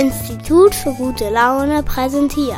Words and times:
Institut 0.00 0.74
für 0.74 0.94
gute 0.94 1.28
Laune 1.28 1.82
präsentiert. 1.82 2.56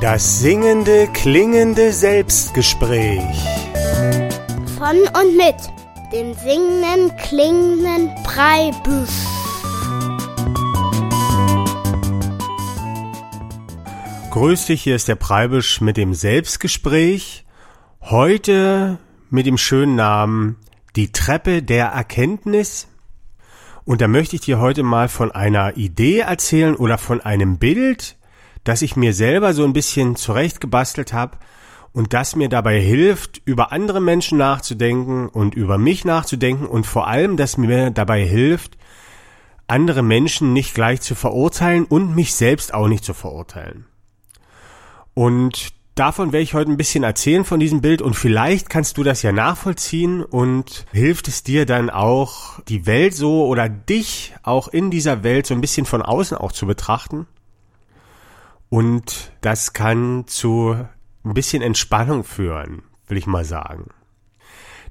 Das 0.00 0.40
singende, 0.40 1.06
klingende 1.12 1.92
Selbstgespräch. 1.92 3.22
Von 4.76 4.96
und 4.96 5.36
mit 5.36 5.54
dem 6.12 6.34
singenden, 6.34 7.16
klingenden 7.18 8.10
Breibüsch. 8.24 9.10
Grüß 14.32 14.66
dich, 14.66 14.82
hier 14.82 14.96
ist 14.96 15.06
der 15.06 15.14
Preibisch 15.14 15.80
mit 15.80 15.96
dem 15.96 16.14
Selbstgespräch. 16.14 17.44
Heute 18.00 18.98
mit 19.30 19.46
dem 19.46 19.58
schönen 19.58 19.94
Namen 19.94 20.56
Die 20.96 21.12
Treppe 21.12 21.62
der 21.62 21.86
Erkenntnis. 21.86 22.88
Und 23.84 24.00
da 24.00 24.08
möchte 24.08 24.36
ich 24.36 24.42
dir 24.42 24.58
heute 24.60 24.82
mal 24.82 25.08
von 25.08 25.30
einer 25.30 25.76
Idee 25.76 26.20
erzählen 26.20 26.74
oder 26.74 26.96
von 26.98 27.20
einem 27.20 27.58
Bild, 27.58 28.16
das 28.64 28.82
ich 28.82 28.96
mir 28.96 29.12
selber 29.12 29.52
so 29.52 29.64
ein 29.64 29.74
bisschen 29.74 30.16
zurechtgebastelt 30.16 31.12
habe 31.12 31.36
und 31.92 32.14
das 32.14 32.34
mir 32.34 32.48
dabei 32.48 32.80
hilft, 32.80 33.42
über 33.44 33.72
andere 33.72 34.00
Menschen 34.00 34.38
nachzudenken 34.38 35.28
und 35.28 35.54
über 35.54 35.76
mich 35.76 36.04
nachzudenken 36.04 36.66
und 36.66 36.86
vor 36.86 37.06
allem, 37.06 37.36
dass 37.36 37.58
mir 37.58 37.90
dabei 37.90 38.24
hilft, 38.24 38.78
andere 39.66 40.02
Menschen 40.02 40.52
nicht 40.52 40.74
gleich 40.74 41.00
zu 41.02 41.14
verurteilen 41.14 41.84
und 41.84 42.14
mich 42.14 42.34
selbst 42.34 42.72
auch 42.72 42.88
nicht 42.88 43.04
zu 43.04 43.14
verurteilen. 43.14 43.86
Und 45.14 45.72
davon 45.94 46.32
werde 46.32 46.42
ich 46.42 46.54
heute 46.54 46.70
ein 46.70 46.76
bisschen 46.76 47.04
erzählen 47.04 47.44
von 47.44 47.60
diesem 47.60 47.80
Bild 47.80 48.02
und 48.02 48.14
vielleicht 48.14 48.68
kannst 48.68 48.96
du 48.98 49.02
das 49.02 49.22
ja 49.22 49.32
nachvollziehen 49.32 50.22
und 50.22 50.86
hilft 50.92 51.28
es 51.28 51.42
dir 51.42 51.66
dann 51.66 51.90
auch, 51.90 52.60
die 52.62 52.86
Welt 52.86 53.14
so 53.14 53.46
oder 53.46 53.68
dich 53.68 54.34
auch 54.42 54.68
in 54.68 54.90
dieser 54.90 55.22
Welt 55.22 55.46
so 55.46 55.54
ein 55.54 55.60
bisschen 55.60 55.86
von 55.86 56.02
außen 56.02 56.36
auch 56.36 56.52
zu 56.52 56.66
betrachten. 56.66 57.26
Und 58.68 59.32
das 59.40 59.72
kann 59.72 60.26
zu 60.26 60.76
ein 61.24 61.34
bisschen 61.34 61.62
Entspannung 61.62 62.24
führen, 62.24 62.82
will 63.06 63.18
ich 63.18 63.26
mal 63.26 63.44
sagen. 63.44 63.90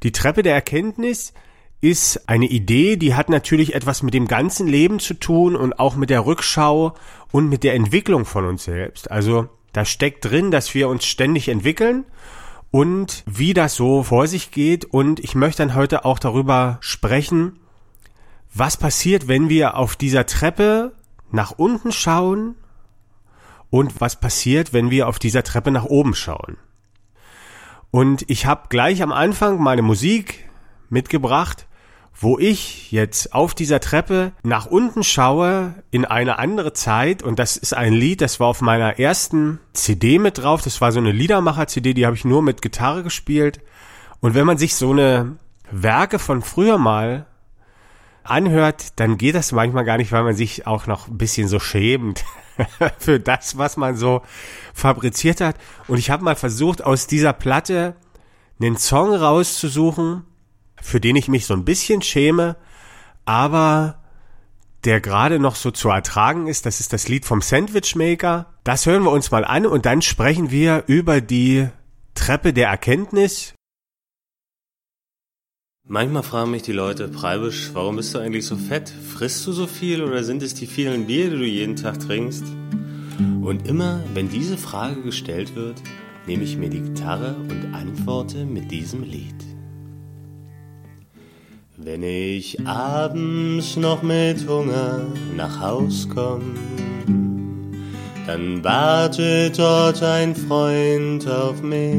Die 0.03 0.11
Treppe 0.11 0.41
der 0.41 0.53
Erkenntnis 0.53 1.33
ist 1.81 2.29
eine 2.29 2.45
Idee, 2.45 2.95
die 2.95 3.13
hat 3.13 3.27
natürlich 3.29 3.75
etwas 3.75 4.03
mit 4.03 4.13
dem 4.13 4.27
ganzen 4.27 4.67
Leben 4.67 4.99
zu 4.99 5.15
tun 5.15 5.55
und 5.55 5.79
auch 5.79 5.97
mit 5.97 6.09
der 6.09 6.25
Rückschau 6.25 6.93
und 7.31 7.49
mit 7.49 7.63
der 7.63 7.73
Entwicklung 7.73 8.23
von 8.23 8.45
uns 8.45 8.63
selbst. 8.63 9.11
Also 9.11 9.49
da 9.73 9.85
steckt 9.85 10.25
drin, 10.25 10.51
dass 10.51 10.73
wir 10.73 10.87
uns 10.87 11.05
ständig 11.05 11.49
entwickeln 11.49 12.05
und 12.71 13.23
wie 13.25 13.53
das 13.53 13.75
so 13.75 14.03
vor 14.03 14.27
sich 14.27 14.51
geht. 14.51 14.85
Und 14.85 15.19
ich 15.19 15.35
möchte 15.35 15.63
dann 15.63 15.75
heute 15.75 16.05
auch 16.05 16.19
darüber 16.19 16.77
sprechen, 16.79 17.59
was 18.53 18.77
passiert, 18.77 19.27
wenn 19.27 19.49
wir 19.49 19.75
auf 19.77 19.95
dieser 19.95 20.25
Treppe 20.25 20.93
nach 21.31 21.51
unten 21.51 21.91
schauen 21.91 22.55
und 23.71 23.99
was 23.99 24.19
passiert, 24.19 24.71
wenn 24.71 24.91
wir 24.91 25.07
auf 25.07 25.17
dieser 25.17 25.43
Treppe 25.43 25.71
nach 25.71 25.85
oben 25.85 26.13
schauen. 26.13 26.57
Und 27.89 28.29
ich 28.29 28.45
habe 28.45 28.69
gleich 28.69 29.01
am 29.01 29.11
Anfang 29.11 29.59
meine 29.59 29.81
Musik 29.81 30.49
mitgebracht 30.89 31.67
wo 32.15 32.37
ich 32.37 32.91
jetzt 32.91 33.33
auf 33.33 33.53
dieser 33.53 33.79
Treppe 33.79 34.33
nach 34.43 34.65
unten 34.65 35.03
schaue 35.03 35.75
in 35.91 36.05
eine 36.05 36.39
andere 36.39 36.73
Zeit. 36.73 37.23
Und 37.23 37.39
das 37.39 37.57
ist 37.57 37.73
ein 37.73 37.93
Lied, 37.93 38.21
das 38.21 38.39
war 38.39 38.47
auf 38.47 38.61
meiner 38.61 38.99
ersten 38.99 39.59
CD 39.73 40.19
mit 40.19 40.37
drauf, 40.37 40.61
das 40.61 40.79
war 40.79 40.91
so 40.91 40.99
eine 40.99 41.11
Liedermacher-CD, 41.11 41.93
die 41.93 42.05
habe 42.05 42.15
ich 42.15 42.25
nur 42.25 42.41
mit 42.41 42.61
Gitarre 42.61 43.03
gespielt. 43.03 43.61
Und 44.21 44.35
wenn 44.35 44.45
man 44.45 44.57
sich 44.57 44.75
so 44.75 44.91
eine 44.91 45.37
Werke 45.71 46.19
von 46.19 46.41
früher 46.41 46.77
mal 46.77 47.25
anhört, 48.23 48.99
dann 48.99 49.17
geht 49.17 49.35
das 49.35 49.51
manchmal 49.51 49.83
gar 49.83 49.97
nicht, 49.97 50.11
weil 50.11 50.23
man 50.23 50.35
sich 50.35 50.65
auch 50.67 50.87
noch 50.87 51.07
ein 51.07 51.17
bisschen 51.17 51.47
so 51.47 51.59
schämt 51.59 52.23
für 52.99 53.19
das, 53.19 53.57
was 53.57 53.75
man 53.75 53.95
so 53.95 54.21
fabriziert 54.73 55.41
hat. 55.41 55.55
Und 55.87 55.97
ich 55.97 56.09
habe 56.09 56.23
mal 56.23 56.35
versucht 56.35 56.83
aus 56.83 57.07
dieser 57.07 57.33
Platte 57.33 57.95
einen 58.61 58.77
Song 58.77 59.13
rauszusuchen, 59.13 60.23
für 60.83 60.99
den 60.99 61.15
ich 61.15 61.27
mich 61.27 61.45
so 61.45 61.53
ein 61.53 61.65
bisschen 61.65 62.01
schäme, 62.01 62.55
aber 63.25 64.03
der 64.83 64.99
gerade 64.99 65.39
noch 65.39 65.55
so 65.55 65.71
zu 65.71 65.89
ertragen 65.89 66.47
ist. 66.47 66.65
Das 66.65 66.79
ist 66.79 66.93
das 66.93 67.07
Lied 67.07 67.25
vom 67.25 67.41
Sandwich 67.41 67.95
Maker. 67.95 68.53
Das 68.63 68.85
hören 68.85 69.03
wir 69.03 69.11
uns 69.11 69.31
mal 69.31 69.45
an 69.45 69.65
und 69.65 69.85
dann 69.85 70.01
sprechen 70.01 70.51
wir 70.51 70.83
über 70.87 71.21
die 71.21 71.69
Treppe 72.15 72.53
der 72.53 72.67
Erkenntnis. 72.67 73.53
Manchmal 75.85 76.23
fragen 76.23 76.51
mich 76.51 76.63
die 76.63 76.71
Leute, 76.71 77.09
Preibisch, 77.09 77.71
warum 77.73 77.97
bist 77.97 78.13
du 78.13 78.19
eigentlich 78.19 78.45
so 78.45 78.55
fett? 78.55 78.89
Frisst 78.89 79.45
du 79.47 79.51
so 79.51 79.67
viel 79.67 80.01
oder 80.01 80.23
sind 80.23 80.41
es 80.41 80.53
die 80.53 80.67
vielen 80.67 81.07
Bier, 81.07 81.29
die 81.29 81.37
du 81.37 81.45
jeden 81.45 81.75
Tag 81.75 81.99
trinkst? 81.99 82.45
Und 83.41 83.67
immer, 83.67 84.01
wenn 84.13 84.29
diese 84.29 84.57
Frage 84.57 85.01
gestellt 85.01 85.55
wird, 85.55 85.81
nehme 86.25 86.43
ich 86.43 86.57
mir 86.57 86.69
die 86.69 86.81
Gitarre 86.81 87.35
und 87.35 87.73
antworte 87.73 88.45
mit 88.45 88.71
diesem 88.71 89.03
Lied. 89.03 89.52
Wenn 91.77 92.03
ich 92.03 92.67
abends 92.67 93.77
noch 93.77 94.03
mit 94.03 94.47
Hunger 94.47 95.07
nach 95.35 95.59
Haus 95.59 96.07
komm, 96.13 96.53
dann 98.27 98.63
wartet 98.63 99.57
dort 99.57 100.03
ein 100.03 100.35
Freund 100.35 101.27
auf 101.27 101.63
mich. 101.63 101.95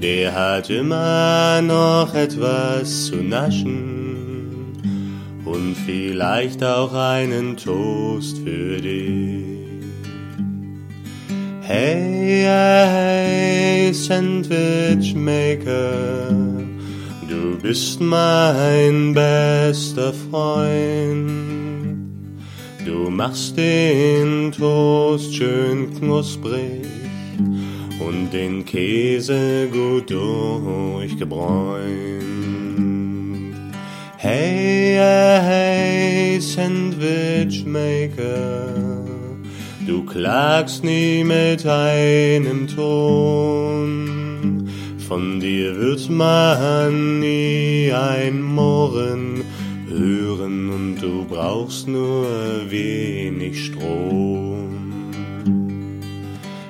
Der 0.00 0.34
hat 0.34 0.70
immer 0.70 1.60
noch 1.60 2.14
etwas 2.14 3.06
zu 3.06 3.16
naschen 3.16 4.72
und 5.44 5.76
vielleicht 5.84 6.64
auch 6.64 6.94
einen 6.94 7.58
Toast 7.58 8.38
für 8.38 8.78
dich. 8.80 9.44
Hey, 11.60 12.42
hey, 12.42 13.92
Sandwich 13.92 15.14
Maker 15.14 16.65
Du 17.36 17.58
bist 17.60 18.00
mein 18.00 19.12
bester 19.12 20.14
Freund. 20.30 22.00
Du 22.86 23.10
machst 23.10 23.58
den 23.58 24.52
Toast 24.52 25.34
schön 25.34 25.92
knusprig 25.94 26.86
und 28.00 28.32
den 28.32 28.64
Käse 28.64 29.68
gut 29.70 30.10
durchgebräunt. 30.10 31.84
Hey, 34.16 34.94
hey, 34.94 36.40
Sandwich 36.40 37.66
Maker, 37.66 39.04
du 39.86 40.06
klagst 40.06 40.82
nie 40.82 41.22
mit 41.22 41.66
einem 41.66 42.66
Ton 42.66 44.26
von 45.08 45.38
dir 45.38 45.76
wird 45.76 46.10
man 46.10 47.20
nie 47.20 47.92
ein 47.92 48.42
Murren 48.42 49.44
hören 49.88 50.70
und 50.70 50.96
du 51.00 51.24
brauchst 51.24 51.86
nur 51.86 52.26
wenig 52.68 53.66
Strom. 53.66 55.12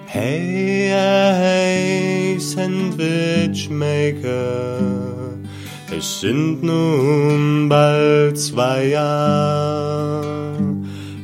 Hey, 0.06 0.88
hey, 0.90 2.38
Sandwich 2.38 3.70
Maker, 3.70 4.80
es 5.96 6.20
sind 6.20 6.62
nun 6.62 7.68
bald 7.70 8.38
zwei 8.38 8.88
Jahre. 8.88 10.76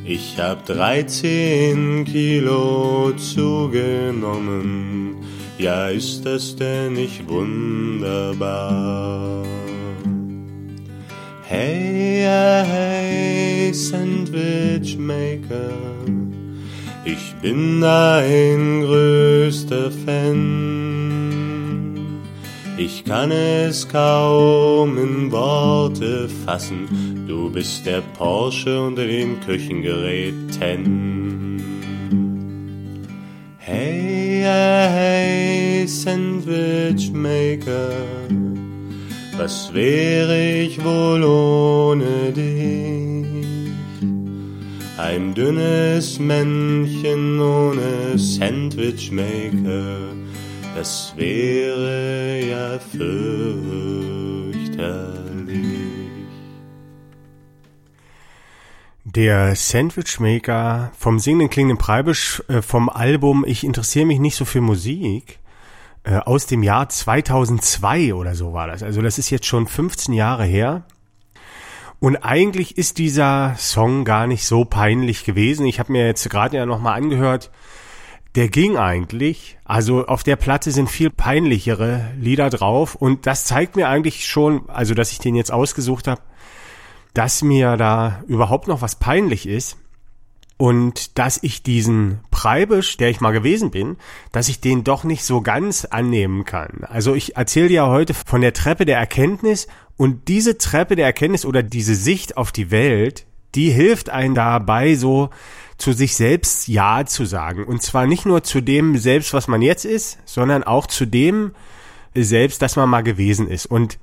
Ich 0.05 0.39
hab 0.39 0.65
13 0.65 2.05
Kilo 2.05 3.13
zugenommen 3.17 5.12
ja, 5.57 5.89
ist 5.89 6.25
das 6.25 6.55
denn 6.55 6.93
nicht 6.93 7.27
wunderbar? 7.27 9.43
Hey, 11.43 12.21
hey, 12.23 13.73
Sandwich 13.73 14.97
Maker, 14.97 15.73
ich 17.05 17.35
bin 17.41 17.81
dein 17.81 18.81
größter 18.81 19.91
Fan. 19.91 21.23
Ich 22.77 23.03
kann 23.05 23.31
es 23.31 23.87
kaum 23.87 24.97
in 24.97 25.31
Worte 25.31 26.27
fassen, 26.45 27.25
du 27.27 27.51
bist 27.51 27.85
der 27.85 28.01
Porsche 28.17 28.81
unter 28.81 29.05
den 29.05 29.39
Küchengeräten. 29.41 31.61
Hey, 33.59 34.41
hey, 34.43 35.42
Sandwich 35.87 37.11
Maker, 37.11 37.91
was 39.37 39.73
wäre 39.73 40.61
ich 40.61 40.83
wohl 40.83 41.23
ohne 41.23 42.31
dich? 42.31 43.71
Ein 44.97 45.33
dünnes 45.33 46.19
Männchen 46.19 47.39
ohne 47.39 48.17
Sandwich 48.17 49.11
Maker, 49.11 49.97
das 50.75 51.13
wäre 51.17 52.39
ja 52.49 52.79
fürchterlich. 52.79 54.53
Der 59.03 59.55
Sandwich 59.55 60.19
Maker 60.19 60.91
vom 60.97 61.19
singenden 61.19 61.49
klingenden 61.49 61.77
Preibisch 61.77 62.41
äh, 62.47 62.61
vom 62.61 62.89
Album 62.89 63.43
Ich 63.45 63.63
interessiere 63.63 64.05
mich 64.05 64.19
nicht 64.19 64.35
so 64.35 64.45
für 64.45 64.61
Musik 64.61 65.39
äh, 66.03 66.17
aus 66.17 66.45
dem 66.45 66.63
Jahr 66.63 66.89
2002 66.89 68.13
oder 68.13 68.35
so 68.35 68.53
war 68.53 68.67
das. 68.67 68.83
Also 68.83 69.01
das 69.01 69.17
ist 69.17 69.29
jetzt 69.29 69.45
schon 69.45 69.67
15 69.67 70.13
Jahre 70.13 70.43
her. 70.43 70.83
Und 71.99 72.17
eigentlich 72.17 72.77
ist 72.77 72.97
dieser 72.97 73.55
Song 73.57 74.03
gar 74.03 74.27
nicht 74.27 74.45
so 74.45 74.65
peinlich 74.65 75.23
gewesen. 75.23 75.65
Ich 75.65 75.79
habe 75.79 75.93
mir 75.93 76.05
jetzt 76.05 76.29
gerade 76.29 76.57
ja 76.57 76.65
nochmal 76.65 77.01
angehört. 77.01 77.49
Der 78.35 78.49
ging 78.49 78.75
eigentlich. 78.75 79.57
Also 79.63 80.05
auf 80.07 80.23
der 80.23 80.35
Platte 80.35 80.71
sind 80.71 80.89
viel 80.89 81.09
peinlichere 81.09 82.11
Lieder 82.19 82.49
drauf. 82.49 82.95
Und 82.95 83.25
das 83.25 83.45
zeigt 83.45 83.77
mir 83.77 83.87
eigentlich 83.87 84.27
schon, 84.27 84.69
also 84.69 84.93
dass 84.93 85.13
ich 85.13 85.19
den 85.19 85.35
jetzt 85.35 85.53
ausgesucht 85.53 86.07
habe, 86.07 86.21
dass 87.13 87.43
mir 87.43 87.77
da 87.77 88.23
überhaupt 88.27 88.67
noch 88.67 88.81
was 88.81 88.95
peinlich 88.95 89.47
ist 89.47 89.77
und 90.63 91.19
dass 91.19 91.43
ich 91.43 91.61
diesen 91.61 92.21
Preibisch, 92.31 92.95
der 92.95 93.09
ich 93.09 93.19
mal 93.19 93.33
gewesen 93.33 93.69
bin, 93.69 93.97
dass 94.31 94.47
ich 94.47 94.61
den 94.61 94.85
doch 94.85 95.03
nicht 95.03 95.25
so 95.25 95.41
ganz 95.41 95.83
annehmen 95.83 96.45
kann. 96.45 96.85
Also 96.87 97.13
ich 97.15 97.35
erzähle 97.35 97.67
ja 97.67 97.87
heute 97.87 98.13
von 98.13 98.39
der 98.39 98.53
Treppe 98.53 98.85
der 98.85 98.97
Erkenntnis 98.97 99.67
und 99.97 100.29
diese 100.29 100.57
Treppe 100.57 100.95
der 100.95 101.05
Erkenntnis 101.05 101.45
oder 101.45 101.63
diese 101.63 101.95
Sicht 101.95 102.37
auf 102.37 102.53
die 102.53 102.71
Welt, 102.71 103.25
die 103.55 103.71
hilft 103.71 104.09
einem 104.09 104.35
dabei, 104.35 104.95
so 104.95 105.31
zu 105.77 105.91
sich 105.91 106.15
selbst 106.15 106.69
Ja 106.69 107.05
zu 107.05 107.25
sagen. 107.25 107.65
Und 107.65 107.81
zwar 107.81 108.07
nicht 108.07 108.25
nur 108.25 108.43
zu 108.43 108.61
dem 108.61 108.97
selbst, 108.97 109.33
was 109.33 109.49
man 109.49 109.61
jetzt 109.61 109.83
ist, 109.83 110.19
sondern 110.23 110.63
auch 110.63 110.87
zu 110.87 111.05
dem 111.05 111.51
selbst, 112.15 112.61
das 112.61 112.77
man 112.77 112.87
mal 112.87 113.03
gewesen 113.03 113.49
ist. 113.49 113.65
Und 113.65 113.99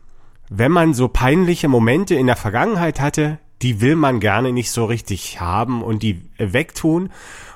wenn 0.51 0.73
man 0.73 0.93
so 0.93 1.09
peinliche 1.09 1.69
Momente 1.69 2.17
in 2.17 2.27
der 2.27 2.37
Vergangenheit 2.37 3.01
hatte, 3.01 3.39
die 3.63 3.81
will 3.81 3.97
man 3.97 4.21
gerne 4.21 4.53
nicht 4.53 4.71
so 4.71 4.85
richtig 4.85 5.41
haben 5.41 5.83
und 5.83 6.03
die 6.03 6.23
wegtun. 6.39 7.11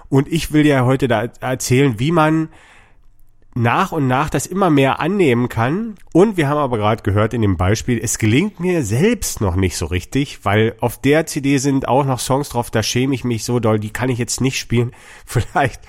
Und 0.08 0.28
ich 0.30 0.52
will 0.52 0.62
dir 0.62 0.84
heute 0.84 1.08
da 1.08 1.28
erzählen, 1.40 1.98
wie 1.98 2.12
man 2.12 2.48
nach 3.54 3.92
und 3.92 4.08
nach 4.08 4.30
das 4.30 4.46
immer 4.46 4.68
mehr 4.68 5.00
annehmen 5.00 5.48
kann. 5.48 5.94
Und 6.12 6.36
wir 6.36 6.48
haben 6.48 6.58
aber 6.58 6.76
gerade 6.76 7.02
gehört 7.02 7.34
in 7.34 7.42
dem 7.42 7.56
Beispiel, 7.56 8.00
es 8.02 8.18
gelingt 8.18 8.58
mir 8.60 8.84
selbst 8.84 9.40
noch 9.40 9.54
nicht 9.54 9.76
so 9.76 9.86
richtig, 9.86 10.44
weil 10.44 10.74
auf 10.80 11.00
der 11.00 11.26
CD 11.26 11.58
sind 11.58 11.86
auch 11.86 12.04
noch 12.04 12.18
Songs 12.18 12.48
drauf, 12.48 12.70
da 12.70 12.82
schäme 12.82 13.14
ich 13.14 13.24
mich 13.24 13.44
so 13.44 13.60
doll, 13.60 13.78
die 13.78 13.90
kann 13.90 14.10
ich 14.10 14.18
jetzt 14.18 14.40
nicht 14.40 14.58
spielen. 14.58 14.92
Vielleicht 15.26 15.80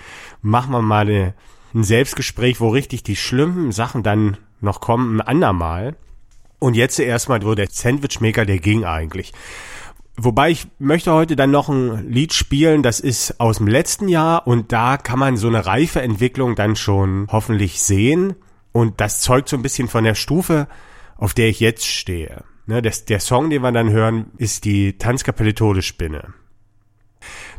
machen 0.42 0.72
wir 0.72 0.82
mal 0.82 1.08
eine, 1.08 1.34
ein 1.74 1.84
Selbstgespräch, 1.84 2.62
wo 2.62 2.70
richtig 2.70 3.04
die 3.04 3.16
schlimmen 3.16 3.72
Sachen 3.72 4.04
dann 4.04 4.38
noch 4.62 4.80
kommen, 4.80 5.20
ein 5.20 5.28
andermal. 5.28 5.96
Und 6.60 6.76
jetzt 6.76 7.00
erstmal, 7.00 7.44
wo 7.44 7.54
der 7.56 7.68
Sandwichmaker, 7.70 8.46
der 8.46 8.60
ging 8.60 8.86
eigentlich. 8.86 9.34
Wobei 10.18 10.52
ich 10.52 10.68
möchte 10.80 11.12
heute 11.12 11.36
dann 11.36 11.52
noch 11.52 11.68
ein 11.68 12.10
Lied 12.10 12.34
spielen, 12.34 12.84
das 12.84 13.02
ist 13.02 13.40
aus 13.42 13.58
dem 13.58 13.68
letzten 13.68 14.08
Jahr 14.08 14.48
und 14.48 14.72
da 14.72 14.96
kann 14.96 15.20
man 15.20 15.36
so 15.36 15.48
eine 15.48 15.66
reife 15.66 16.02
Entwicklung 16.02 16.56
dann 16.56 16.78
schon 16.78 17.28
hoffentlich 17.30 17.82
sehen 17.82 18.36
und 18.72 19.02
das 19.02 19.20
zeugt 19.20 19.50
so 19.50 19.58
ein 19.58 19.62
bisschen 19.62 19.90
von 19.90 20.06
der 20.06 20.16
Stufe, 20.16 20.68
auf 21.18 21.34
der 21.34 21.50
ich 21.50 21.60
jetzt 21.60 21.86
stehe. 21.86 22.44
Ne, 22.66 22.82
das, 22.82 23.06
der 23.06 23.20
Song, 23.20 23.50
den 23.50 23.62
wir 23.62 23.72
dann 23.72 23.92
hören, 23.92 24.32
ist 24.38 24.66
die 24.66 24.98
Tanzkapelle 24.98 25.54
Todesspinne. 25.54 26.34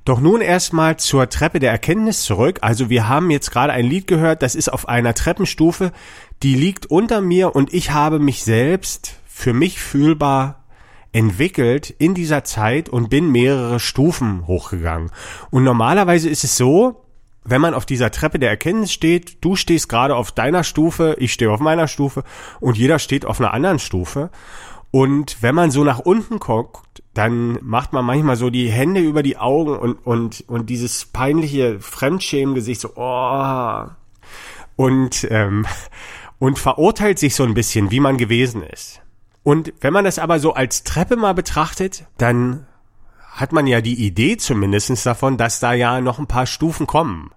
Doch 0.05 0.21
nun 0.21 0.41
erstmal 0.41 0.97
zur 0.97 1.29
Treppe 1.29 1.59
der 1.59 1.73
Erkenntnis 1.73 2.23
zurück. 2.23 2.59
Also 2.63 2.91
wir 2.91 3.09
haben 3.09 3.31
jetzt 3.31 3.51
gerade 3.51 3.73
ein 3.73 3.87
Lied 3.87 4.07
gehört, 4.07 4.43
das 4.43 4.55
ist 4.55 4.73
auf 4.73 4.89
einer 4.89 5.15
Treppenstufe, 5.15 5.93
die 6.43 6.55
liegt 6.55 6.87
unter 6.87 7.21
mir 7.21 7.55
und 7.55 7.75
ich 7.75 7.91
habe 7.91 8.19
mich 8.19 8.45
selbst 8.45 9.17
für 9.27 9.53
mich 9.53 9.81
fühlbar 9.81 10.66
entwickelt 11.17 11.89
in 11.97 12.13
dieser 12.13 12.45
Zeit 12.45 12.91
und 12.91 13.09
bin 13.09 13.33
mehrere 13.33 13.81
Stufen 13.81 14.47
hochgegangen. 14.47 15.11
Und 15.51 15.65
normalerweise 15.65 16.29
ist 16.29 16.45
es 16.45 16.59
so, 16.59 17.07
wenn 17.43 17.63
man 17.63 17.73
auf 17.73 17.87
dieser 17.87 18.11
Treppe 18.11 18.39
der 18.39 18.51
Erkenntnis 18.51 18.93
steht, 18.93 19.43
du 19.43 19.57
stehst 19.57 19.89
gerade 19.89 20.15
auf 20.15 20.31
deiner 20.31 20.63
Stufe, 20.63 21.17
ich 21.19 21.33
stehe 21.33 21.51
auf 21.51 21.61
meiner 21.61 21.89
Stufe 21.89 22.23
und 22.61 22.77
jeder 22.77 22.99
steht 22.99 23.25
auf 23.25 23.41
einer 23.41 23.55
anderen 23.55 23.79
Stufe. 23.79 24.29
Und 24.91 25.39
wenn 25.41 25.55
man 25.55 25.71
so 25.71 25.85
nach 25.85 26.01
unten 26.01 26.39
guckt, 26.39 27.03
dann 27.15 27.59
macht 27.63 27.95
man 27.95 28.05
manchmal 28.05 28.37
so 28.37 28.51
die 28.51 28.69
Hände 28.69 29.01
über 29.01 29.23
die 29.23 29.39
Augen 29.39 29.75
und, 29.75 29.95
und, 29.95 30.45
und 30.49 30.69
dieses 30.69 31.07
peinliche 31.07 31.81
Fremdschämen-Gesicht 31.81 32.83
so, 32.83 32.91
oh. 32.95 33.85
Und, 34.77 35.27
ähm, 35.31 35.65
und 36.39 36.59
verurteilt 36.59 37.19
sich 37.19 37.35
so 37.35 37.45
ein 37.45 37.55
bisschen, 37.55 37.91
wie 37.91 38.01
man 38.01 38.19
gewesen 38.19 38.63
ist. 38.63 39.01
Und 39.47 39.75
wenn 39.81 39.93
man 39.93 40.05
das 40.05 40.19
aber 40.19 40.41
so 40.41 40.55
als 40.55 40.83
Treppe 40.83 41.15
mal 41.15 41.33
betrachtet, 41.33 42.05
dann 42.19 42.67
hat 43.31 43.53
man 43.53 43.69
ja 43.69 43.81
die 43.81 44.05
Idee 44.05 44.37
zumindestens 44.39 45.05
davon, 45.05 45.37
dass 45.37 45.61
da 45.61 45.73
ja 45.73 46.01
noch 46.01 46.19
ein 46.19 46.27
paar 46.27 46.47
Stufen 46.47 46.89
kommen. 46.89 47.31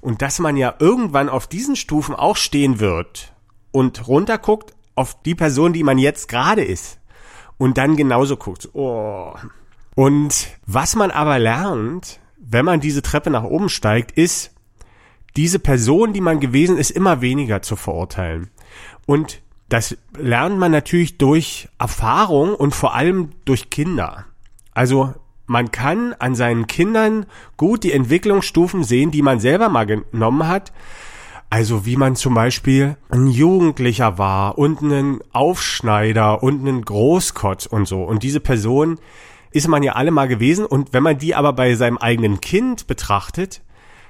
Und 0.00 0.22
dass 0.22 0.38
man 0.38 0.56
ja 0.56 0.76
irgendwann 0.78 1.28
auf 1.28 1.48
diesen 1.48 1.74
Stufen 1.74 2.14
auch 2.14 2.36
stehen 2.36 2.78
wird 2.78 3.34
und 3.72 4.06
runterguckt 4.06 4.76
auf 4.94 5.20
die 5.22 5.34
Person, 5.34 5.72
die 5.72 5.82
man 5.82 5.98
jetzt 5.98 6.28
gerade 6.28 6.62
ist. 6.62 7.00
Und 7.58 7.78
dann 7.78 7.96
genauso 7.96 8.36
guckt. 8.36 8.68
Oh. 8.72 9.34
Und 9.96 10.46
was 10.66 10.94
man 10.94 11.10
aber 11.10 11.40
lernt, 11.40 12.20
wenn 12.36 12.64
man 12.64 12.78
diese 12.78 13.02
Treppe 13.02 13.30
nach 13.30 13.42
oben 13.42 13.70
steigt, 13.70 14.12
ist, 14.12 14.54
diese 15.34 15.58
Person, 15.58 16.12
die 16.12 16.20
man 16.20 16.38
gewesen 16.38 16.78
ist, 16.78 16.92
immer 16.92 17.22
weniger 17.22 17.60
zu 17.60 17.74
verurteilen. 17.74 18.50
Und 19.04 19.42
das 19.68 19.96
lernt 20.16 20.58
man 20.58 20.70
natürlich 20.70 21.18
durch 21.18 21.68
Erfahrung 21.78 22.54
und 22.54 22.74
vor 22.74 22.94
allem 22.94 23.30
durch 23.44 23.70
Kinder. 23.70 24.24
Also 24.72 25.14
man 25.46 25.70
kann 25.70 26.12
an 26.18 26.34
seinen 26.34 26.66
Kindern 26.66 27.26
gut 27.56 27.84
die 27.84 27.92
Entwicklungsstufen 27.92 28.84
sehen, 28.84 29.10
die 29.10 29.22
man 29.22 29.40
selber 29.40 29.68
mal 29.68 29.86
genommen 29.86 30.46
hat. 30.46 30.72
Also 31.50 31.86
wie 31.86 31.96
man 31.96 32.16
zum 32.16 32.34
Beispiel 32.34 32.96
ein 33.08 33.28
Jugendlicher 33.28 34.18
war 34.18 34.58
und 34.58 34.82
ein 34.82 35.20
Aufschneider 35.32 36.42
und 36.42 36.66
ein 36.66 36.82
Großkotz 36.82 37.66
und 37.66 37.86
so. 37.86 38.02
Und 38.02 38.24
diese 38.24 38.40
Person 38.40 38.98
ist 39.52 39.68
man 39.68 39.84
ja 39.84 39.92
alle 39.92 40.10
mal 40.10 40.26
gewesen. 40.26 40.66
Und 40.66 40.92
wenn 40.92 41.04
man 41.04 41.18
die 41.18 41.34
aber 41.34 41.52
bei 41.52 41.74
seinem 41.76 41.98
eigenen 41.98 42.40
Kind 42.40 42.88
betrachtet, 42.88 43.62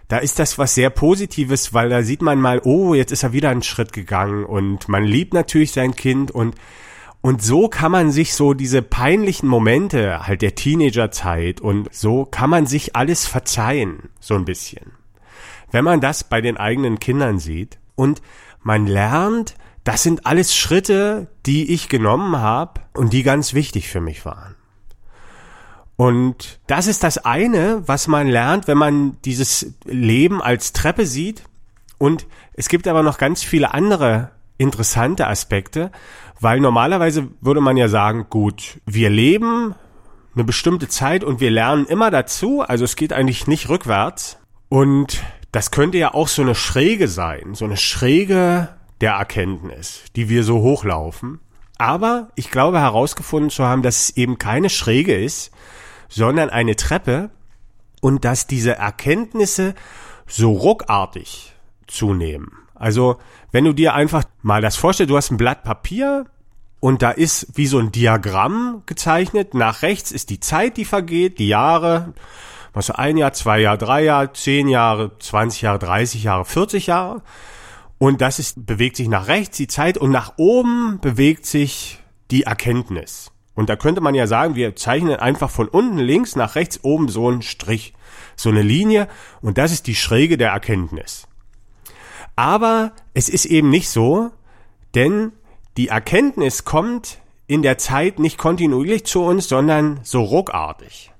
da 0.08 0.18
ist 0.18 0.38
das 0.38 0.58
was 0.58 0.74
sehr 0.74 0.90
Positives, 0.90 1.74
weil 1.74 1.88
da 1.88 2.02
sieht 2.02 2.22
man 2.22 2.40
mal, 2.40 2.60
oh, 2.64 2.94
jetzt 2.94 3.12
ist 3.12 3.22
er 3.22 3.32
wieder 3.32 3.50
einen 3.50 3.62
Schritt 3.62 3.92
gegangen 3.92 4.44
und 4.44 4.88
man 4.88 5.04
liebt 5.04 5.34
natürlich 5.34 5.72
sein 5.72 5.94
Kind 5.96 6.30
und 6.30 6.54
und 7.22 7.42
so 7.42 7.68
kann 7.68 7.90
man 7.90 8.12
sich 8.12 8.34
so 8.34 8.54
diese 8.54 8.82
peinlichen 8.82 9.48
Momente 9.48 10.28
halt 10.28 10.42
der 10.42 10.54
Teenagerzeit 10.54 11.60
und 11.60 11.92
so 11.92 12.24
kann 12.24 12.50
man 12.50 12.66
sich 12.66 12.94
alles 12.94 13.26
verzeihen, 13.26 14.10
so 14.20 14.34
ein 14.34 14.44
bisschen. 14.44 14.92
Wenn 15.72 15.84
man 15.84 16.00
das 16.00 16.22
bei 16.22 16.40
den 16.40 16.56
eigenen 16.56 17.00
Kindern 17.00 17.40
sieht 17.40 17.78
und 17.96 18.22
man 18.62 18.86
lernt, 18.86 19.56
das 19.82 20.02
sind 20.02 20.26
alles 20.26 20.56
Schritte, 20.56 21.28
die 21.46 21.72
ich 21.72 21.88
genommen 21.88 22.36
habe 22.36 22.80
und 22.94 23.12
die 23.12 23.22
ganz 23.22 23.54
wichtig 23.54 23.88
für 23.88 24.00
mich 24.00 24.24
waren. 24.24 24.55
Und 25.96 26.60
das 26.66 26.86
ist 26.86 27.02
das 27.02 27.18
eine, 27.18 27.82
was 27.86 28.06
man 28.06 28.28
lernt, 28.28 28.68
wenn 28.68 28.78
man 28.78 29.16
dieses 29.24 29.74
Leben 29.84 30.42
als 30.42 30.72
Treppe 30.72 31.06
sieht. 31.06 31.44
Und 31.98 32.26
es 32.52 32.68
gibt 32.68 32.86
aber 32.86 33.02
noch 33.02 33.18
ganz 33.18 33.42
viele 33.42 33.72
andere 33.72 34.30
interessante 34.58 35.26
Aspekte, 35.26 35.90
weil 36.40 36.60
normalerweise 36.60 37.28
würde 37.40 37.60
man 37.60 37.76
ja 37.76 37.88
sagen, 37.88 38.26
gut, 38.28 38.80
wir 38.84 39.08
leben 39.08 39.74
eine 40.34 40.44
bestimmte 40.44 40.88
Zeit 40.88 41.24
und 41.24 41.40
wir 41.40 41.50
lernen 41.50 41.86
immer 41.86 42.10
dazu, 42.10 42.60
also 42.60 42.84
es 42.84 42.96
geht 42.96 43.14
eigentlich 43.14 43.46
nicht 43.46 43.70
rückwärts. 43.70 44.38
Und 44.68 45.22
das 45.52 45.70
könnte 45.70 45.96
ja 45.96 46.12
auch 46.12 46.28
so 46.28 46.42
eine 46.42 46.54
Schräge 46.54 47.08
sein, 47.08 47.54
so 47.54 47.64
eine 47.64 47.78
Schräge 47.78 48.68
der 49.00 49.12
Erkenntnis, 49.12 50.02
die 50.14 50.28
wir 50.28 50.44
so 50.44 50.60
hochlaufen. 50.60 51.40
Aber 51.78 52.28
ich 52.34 52.50
glaube 52.50 52.80
herausgefunden 52.80 53.50
zu 53.50 53.64
haben, 53.64 53.82
dass 53.82 54.02
es 54.02 54.16
eben 54.16 54.38
keine 54.38 54.68
Schräge 54.68 55.14
ist, 55.14 55.52
sondern 56.08 56.50
eine 56.50 56.76
Treppe 56.76 57.30
und 58.00 58.24
dass 58.24 58.46
diese 58.46 58.76
Erkenntnisse 58.76 59.74
so 60.26 60.52
ruckartig 60.52 61.54
zunehmen. 61.86 62.52
Also, 62.74 63.18
wenn 63.52 63.64
du 63.64 63.72
dir 63.72 63.94
einfach 63.94 64.24
mal 64.42 64.60
das 64.60 64.76
vorstellst, 64.76 65.10
du 65.10 65.16
hast 65.16 65.30
ein 65.30 65.38
Blatt 65.38 65.64
Papier 65.64 66.26
und 66.80 67.02
da 67.02 67.10
ist 67.10 67.48
wie 67.54 67.66
so 67.66 67.78
ein 67.78 67.90
Diagramm 67.90 68.82
gezeichnet. 68.86 69.54
Nach 69.54 69.82
rechts 69.82 70.12
ist 70.12 70.30
die 70.30 70.40
Zeit, 70.40 70.76
die 70.76 70.84
vergeht, 70.84 71.38
die 71.38 71.48
Jahre, 71.48 72.12
was 72.72 72.90
ein 72.90 73.16
Jahr, 73.16 73.32
zwei 73.32 73.60
Jahre, 73.60 73.78
drei 73.78 74.04
Jahre, 74.04 74.32
zehn 74.34 74.68
Jahre, 74.68 75.18
20 75.18 75.62
Jahre, 75.62 75.78
30 75.78 76.22
Jahre, 76.22 76.44
40 76.44 76.86
Jahre. 76.88 77.22
Und 77.98 78.20
das 78.20 78.38
ist, 78.38 78.66
bewegt 78.66 78.96
sich 78.96 79.08
nach 79.08 79.26
rechts 79.26 79.56
die 79.56 79.68
Zeit 79.68 79.96
und 79.96 80.10
nach 80.10 80.34
oben 80.36 80.98
bewegt 81.00 81.46
sich 81.46 82.00
die 82.30 82.42
Erkenntnis. 82.42 83.32
Und 83.56 83.70
da 83.70 83.74
könnte 83.74 84.02
man 84.02 84.14
ja 84.14 84.28
sagen, 84.28 84.54
wir 84.54 84.76
zeichnen 84.76 85.16
einfach 85.16 85.50
von 85.50 85.66
unten 85.66 85.98
links 85.98 86.36
nach 86.36 86.54
rechts 86.54 86.84
oben 86.84 87.08
so 87.08 87.28
einen 87.28 87.42
Strich, 87.42 87.94
so 88.36 88.50
eine 88.50 88.62
Linie 88.62 89.08
und 89.40 89.58
das 89.58 89.72
ist 89.72 89.88
die 89.88 89.94
Schräge 89.96 90.36
der 90.36 90.50
Erkenntnis. 90.50 91.26
Aber 92.36 92.92
es 93.14 93.30
ist 93.30 93.46
eben 93.46 93.70
nicht 93.70 93.88
so, 93.88 94.30
denn 94.94 95.32
die 95.78 95.88
Erkenntnis 95.88 96.64
kommt 96.64 97.18
in 97.46 97.62
der 97.62 97.78
Zeit 97.78 98.18
nicht 98.18 98.36
kontinuierlich 98.36 99.06
zu 99.06 99.22
uns, 99.24 99.48
sondern 99.48 100.00
so 100.02 100.22
ruckartig. 100.22 101.12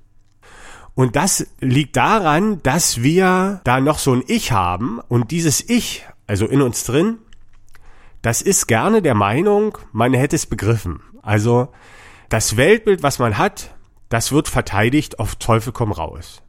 Und 0.93 1.15
das 1.15 1.47
liegt 1.59 1.95
daran, 1.95 2.61
dass 2.61 3.01
wir 3.01 3.61
da 3.63 3.79
noch 3.79 3.97
so 3.97 4.13
ein 4.13 4.23
Ich 4.27 4.51
haben 4.51 4.99
und 5.07 5.31
dieses 5.31 5.67
Ich, 5.67 6.05
also 6.27 6.45
in 6.45 6.61
uns 6.61 6.83
drin, 6.83 7.17
das 8.21 8.41
ist 8.41 8.67
gerne 8.67 9.01
der 9.01 9.15
Meinung, 9.15 9.77
man 9.91 10.13
hätte 10.13 10.35
es 10.35 10.45
begriffen. 10.45 11.01
Also 11.23 11.69
das 12.29 12.57
Weltbild, 12.57 13.03
was 13.03 13.19
man 13.19 13.37
hat, 13.37 13.75
das 14.09 14.31
wird 14.31 14.47
verteidigt 14.47 15.19
auf 15.19 15.35
Teufel 15.35 15.73
komm 15.73 15.91
raus. 15.91 16.41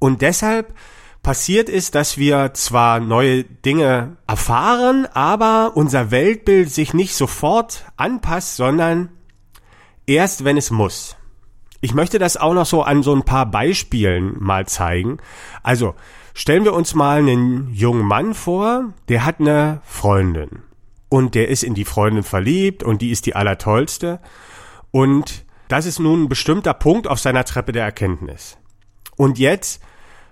Und 0.00 0.22
deshalb 0.22 0.74
passiert 1.22 1.68
ist, 1.68 1.94
dass 1.94 2.16
wir 2.16 2.54
zwar 2.54 3.00
neue 3.00 3.44
Dinge 3.44 4.16
erfahren, 4.26 5.06
aber 5.12 5.72
unser 5.74 6.10
Weltbild 6.10 6.70
sich 6.70 6.94
nicht 6.94 7.14
sofort 7.14 7.84
anpasst, 7.96 8.56
sondern 8.56 9.10
erst 10.06 10.44
wenn 10.44 10.56
es 10.56 10.70
muss. 10.70 11.16
Ich 11.82 11.94
möchte 11.94 12.18
das 12.18 12.36
auch 12.36 12.54
noch 12.54 12.66
so 12.66 12.82
an 12.82 13.02
so 13.02 13.14
ein 13.14 13.24
paar 13.24 13.46
Beispielen 13.46 14.36
mal 14.38 14.66
zeigen. 14.66 15.18
Also, 15.62 15.94
stellen 16.34 16.64
wir 16.64 16.74
uns 16.74 16.94
mal 16.94 17.18
einen 17.18 17.72
jungen 17.72 18.06
Mann 18.06 18.34
vor, 18.34 18.92
der 19.08 19.24
hat 19.24 19.40
eine 19.40 19.80
Freundin. 19.84 20.62
Und 21.08 21.34
der 21.34 21.48
ist 21.48 21.64
in 21.64 21.74
die 21.74 21.84
Freundin 21.84 22.22
verliebt 22.22 22.82
und 22.82 23.02
die 23.02 23.10
ist 23.10 23.26
die 23.26 23.34
allertollste. 23.34 24.20
Und 24.90 25.44
das 25.68 25.86
ist 25.86 25.98
nun 26.00 26.24
ein 26.24 26.28
bestimmter 26.28 26.74
Punkt 26.74 27.06
auf 27.06 27.20
seiner 27.20 27.44
Treppe 27.44 27.72
der 27.72 27.84
Erkenntnis. 27.84 28.58
Und 29.16 29.38
jetzt 29.38 29.82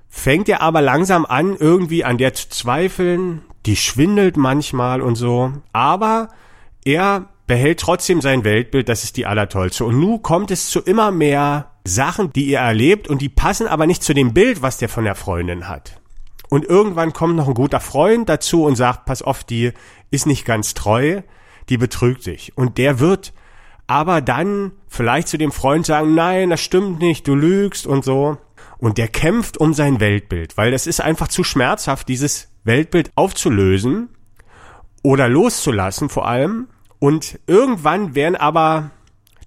fängt 0.09 0.49
er 0.49 0.63
aber 0.63 0.81
langsam 0.81 1.27
an, 1.27 1.57
irgendwie 1.57 2.05
an 2.05 2.19
der 2.19 2.35
zu 2.35 2.49
zweifeln. 2.49 3.43
Die 3.67 3.77
schwindelt 3.77 4.37
manchmal 4.37 5.01
und 5.01 5.15
so. 5.17 5.53
Aber 5.73 6.29
er 6.85 7.29
behält 7.47 7.81
trotzdem 7.81 8.21
sein 8.21 8.45
Weltbild, 8.45 8.89
das 8.89 9.05
ist 9.05 9.17
die 9.17 9.27
allertollste. 9.27 9.85
Und 9.85 9.99
nun 10.01 10.23
kommt 10.23 10.51
es 10.51 10.71
zu 10.71 10.81
immer 10.81 11.11
mehr 11.11 11.71
Sachen, 11.85 12.33
die 12.33 12.51
er 12.51 12.63
erlebt 12.63 13.09
und 13.09 13.23
die 13.23 13.29
passen 13.29 13.67
aber 13.67 13.87
nicht 13.87 14.03
zu 14.03 14.15
dem 14.15 14.35
Bild, 14.35 14.63
was 14.63 14.79
der 14.79 14.89
von 14.89 15.05
der 15.05 15.15
Freundin 15.15 15.69
hat. 15.69 16.01
Und 16.51 16.65
irgendwann 16.65 17.13
kommt 17.13 17.37
noch 17.37 17.49
ein 17.49 17.55
guter 17.55 17.81
Freund 17.81 18.29
dazu 18.29 18.65
und 18.65 18.77
sagt, 18.77 19.05
pass 19.05 19.23
auf, 19.23 19.45
die 19.45 19.73
ist 20.11 20.27
nicht 20.27 20.45
ganz 20.45 20.75
treu, 20.75 21.23
die 21.69 21.77
betrügt 21.77 22.23
sich. 22.23 22.57
Und 22.57 22.79
der 22.79 23.01
wird 23.01 23.33
aber 23.89 24.21
dann 24.21 24.73
vielleicht 24.87 25.27
zu 25.27 25.39
dem 25.39 25.51
Freund 25.51 25.85
sagen, 25.87 26.15
nein, 26.15 26.51
das 26.51 26.61
stimmt 26.61 27.01
nicht, 27.01 27.27
du 27.27 27.35
lügst 27.35 27.87
und 27.87 28.05
so. 28.05 28.39
Und 28.79 28.99
der 28.99 29.09
kämpft 29.09 29.57
um 29.57 29.75
sein 29.75 29.99
Weltbild, 29.99 30.57
weil 30.57 30.71
das 30.71 30.87
ist 30.87 31.01
einfach 31.01 31.27
zu 31.27 31.43
schmerzhaft, 31.43 32.09
dieses 32.09 32.53
Weltbild 32.63 33.11
aufzulösen 33.17 34.11
oder 35.03 35.29
loszulassen 35.29 36.09
vor 36.09 36.29
allem 36.29 36.69
und 36.99 37.41
irgendwann 37.47 38.15
werden 38.15 38.37
aber 38.37 38.91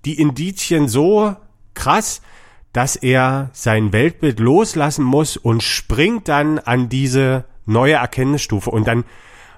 die 0.05 0.19
Indizien 0.19 0.87
so 0.87 1.35
krass, 1.73 2.21
dass 2.73 2.95
er 2.95 3.49
sein 3.53 3.93
Weltbild 3.93 4.39
loslassen 4.39 5.03
muss 5.05 5.37
und 5.37 5.61
springt 5.61 6.27
dann 6.27 6.59
an 6.59 6.89
diese 6.89 7.45
neue 7.65 7.93
Erkenntnisstufe 7.93 8.69
und 8.71 8.87
dann 8.87 9.03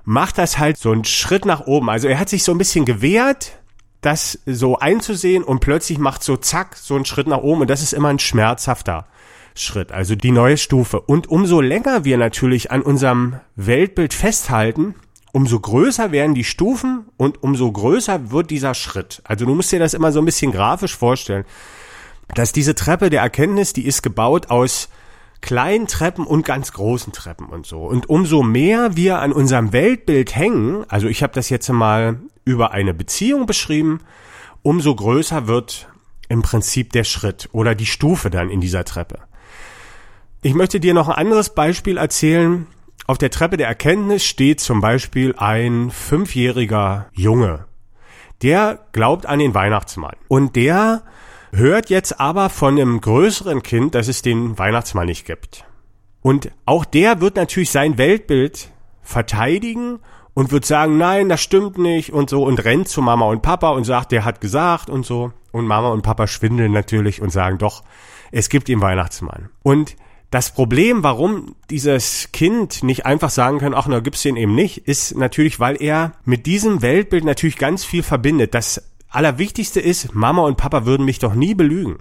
macht 0.03 0.37
das 0.37 0.57
halt 0.57 0.77
so 0.77 0.91
einen 0.91 1.05
Schritt 1.05 1.45
nach 1.45 1.61
oben. 1.61 1.89
Also 1.89 2.07
er 2.07 2.19
hat 2.19 2.29
sich 2.29 2.43
so 2.43 2.51
ein 2.51 2.57
bisschen 2.57 2.85
gewehrt, 2.85 3.62
das 4.05 4.39
so 4.45 4.77
einzusehen 4.77 5.43
und 5.43 5.60
plötzlich 5.60 5.98
macht 5.98 6.24
so 6.24 6.38
zack 6.38 6.77
so 6.77 6.95
einen 6.95 7.05
Schritt 7.05 7.27
nach 7.27 7.39
oben 7.39 7.62
und 7.62 7.69
das 7.69 7.81
ist 7.81 7.93
immer 7.93 8.10
ein 8.10 8.19
schmerzhafter 8.19 9.07
Schritt, 9.55 9.91
also 9.91 10.15
die 10.15 10.31
neue 10.31 10.57
Stufe. 10.57 11.00
Und 11.00 11.27
umso 11.27 11.62
länger 11.62 12.05
wir 12.05 12.17
natürlich 12.17 12.72
an 12.72 12.81
unserem 12.81 13.39
Weltbild 13.55 14.13
festhalten, 14.13 14.95
umso 15.31 15.60
größer 15.60 16.12
werden 16.12 16.36
die 16.36 16.43
Stufen 16.43 17.05
und 17.17 17.41
umso 17.43 17.72
größer 17.72 18.31
wird 18.31 18.51
dieser 18.51 18.74
Schritt. 18.74 19.22
Also 19.25 19.45
du 19.45 19.55
musst 19.55 19.72
dir 19.72 19.79
das 19.79 19.93
immer 19.93 20.12
so 20.12 20.19
ein 20.19 20.25
bisschen 20.25 20.51
grafisch 20.51 20.95
vorstellen, 20.95 21.45
dass 22.36 22.51
diese 22.51 22.75
Treppe 22.75 23.10
der 23.10 23.22
Erkenntnis, 23.22 23.74
die 23.74 23.86
ist 23.86 24.01
gebaut 24.01 24.50
aus 24.50 24.89
kleinen 25.43 25.88
Treppen 25.88 26.25
und 26.25 26.45
ganz 26.45 26.71
großen 26.71 27.12
Treppen 27.13 27.47
und 27.47 27.67
so. 27.67 27.83
Und 27.83 28.09
umso 28.09 28.41
mehr 28.41 28.95
wir 28.95 29.19
an 29.19 29.33
unserem 29.33 29.73
Weltbild 29.73 30.35
hängen, 30.35 30.85
also 30.88 31.07
ich 31.07 31.21
habe 31.21 31.33
das 31.33 31.50
jetzt 31.50 31.69
mal 31.69 32.19
über 32.45 32.71
eine 32.71 32.93
Beziehung 32.93 33.45
beschrieben, 33.45 34.00
umso 34.62 34.95
größer 34.95 35.45
wird 35.45 35.89
im 36.29 36.41
Prinzip 36.41 36.93
der 36.93 37.03
Schritt 37.03 37.50
oder 37.51 37.75
die 37.75 37.85
Stufe 37.85 38.29
dann 38.29 38.50
in 38.50 38.62
dieser 38.62 38.85
Treppe. 38.85 39.19
Ich 40.41 40.53
möchte 40.53 40.79
dir 40.79 40.93
noch 40.93 41.09
ein 41.09 41.15
anderes 41.15 41.50
Beispiel 41.50 41.97
erzählen, 41.97 42.65
auf 43.05 43.17
der 43.17 43.29
Treppe 43.29 43.57
der 43.57 43.67
Erkenntnis 43.67 44.23
steht 44.23 44.62
zum 44.62 44.79
Beispiel 44.79 45.35
ein 45.38 45.91
fünfjähriger 45.91 47.07
Junge. 47.12 47.65
Der 48.41 48.79
glaubt 48.93 49.25
an 49.25 49.39
den 49.39 49.53
Weihnachtsmann. 49.53 50.15
Und 50.29 50.55
der 50.55 51.03
hört 51.53 51.89
jetzt 51.89 52.19
aber 52.19 52.50
von 52.50 52.79
einem 52.79 53.00
größeren 53.00 53.63
Kind, 53.63 53.95
dass 53.95 54.07
es 54.07 54.22
den 54.22 54.57
Weihnachtsmann 54.57 55.05
nicht 55.05 55.25
gibt. 55.25 55.65
Und 56.22 56.51
auch 56.65 56.86
der 56.86 57.22
wird 57.22 57.36
natürlich 57.36 57.72
sein 57.72 57.98
Weltbild 57.98 58.72
verteidigen 59.01 60.00
und 60.33 60.51
wird 60.51 60.65
sagen, 60.65 60.98
nein, 60.98 61.29
das 61.29 61.41
stimmt 61.41 61.77
nicht 61.77 62.12
und 62.12 62.29
so 62.29 62.43
und 62.43 62.63
rennt 62.63 62.88
zu 62.88 63.01
Mama 63.01 63.25
und 63.25 63.41
Papa 63.41 63.69
und 63.69 63.83
sagt, 63.83 64.12
der 64.12 64.25
hat 64.25 64.41
gesagt 64.41 64.89
und 64.89 65.05
so. 65.05 65.31
Und 65.51 65.67
Mama 65.67 65.89
und 65.89 66.01
Papa 66.01 66.25
schwindeln 66.27 66.72
natürlich 66.72 67.22
und 67.22 67.29
sagen, 67.29 67.60
doch, 67.60 67.83
es 68.31 68.50
gibt 68.50 68.67
den 68.67 68.81
Weihnachtsmann. 68.81 69.50
Und 69.62 69.95
das 70.31 70.51
Problem, 70.51 71.03
warum 71.03 71.55
dieses 71.69 72.31
Kind 72.31 72.81
nicht 72.81 73.05
einfach 73.05 73.29
sagen 73.29 73.60
kann, 73.60 73.75
ach, 73.75 73.86
na, 73.88 74.00
gibt's 74.00 74.24
den 74.24 74.36
eben 74.36 74.55
nicht, 74.55 74.88
ist 74.88 75.15
natürlich, 75.15 75.60
weil 75.60 75.79
er 75.79 76.13
mit 76.25 76.48
diesem 76.48 76.81
Weltbild 76.81 77.24
natürlich 77.24 77.57
ganz 77.57 77.86
viel 77.86 78.01
verbindet. 78.01 78.55
Das 78.55 78.92
Allerwichtigste 79.13 79.79
ist, 79.79 80.13
Mama 80.15 80.41
und 80.41 80.58
Papa 80.58 80.86
würden 80.86 81.05
mich 81.05 81.20
doch 81.20 81.36
nie 81.36 81.53
belügen. 81.53 81.98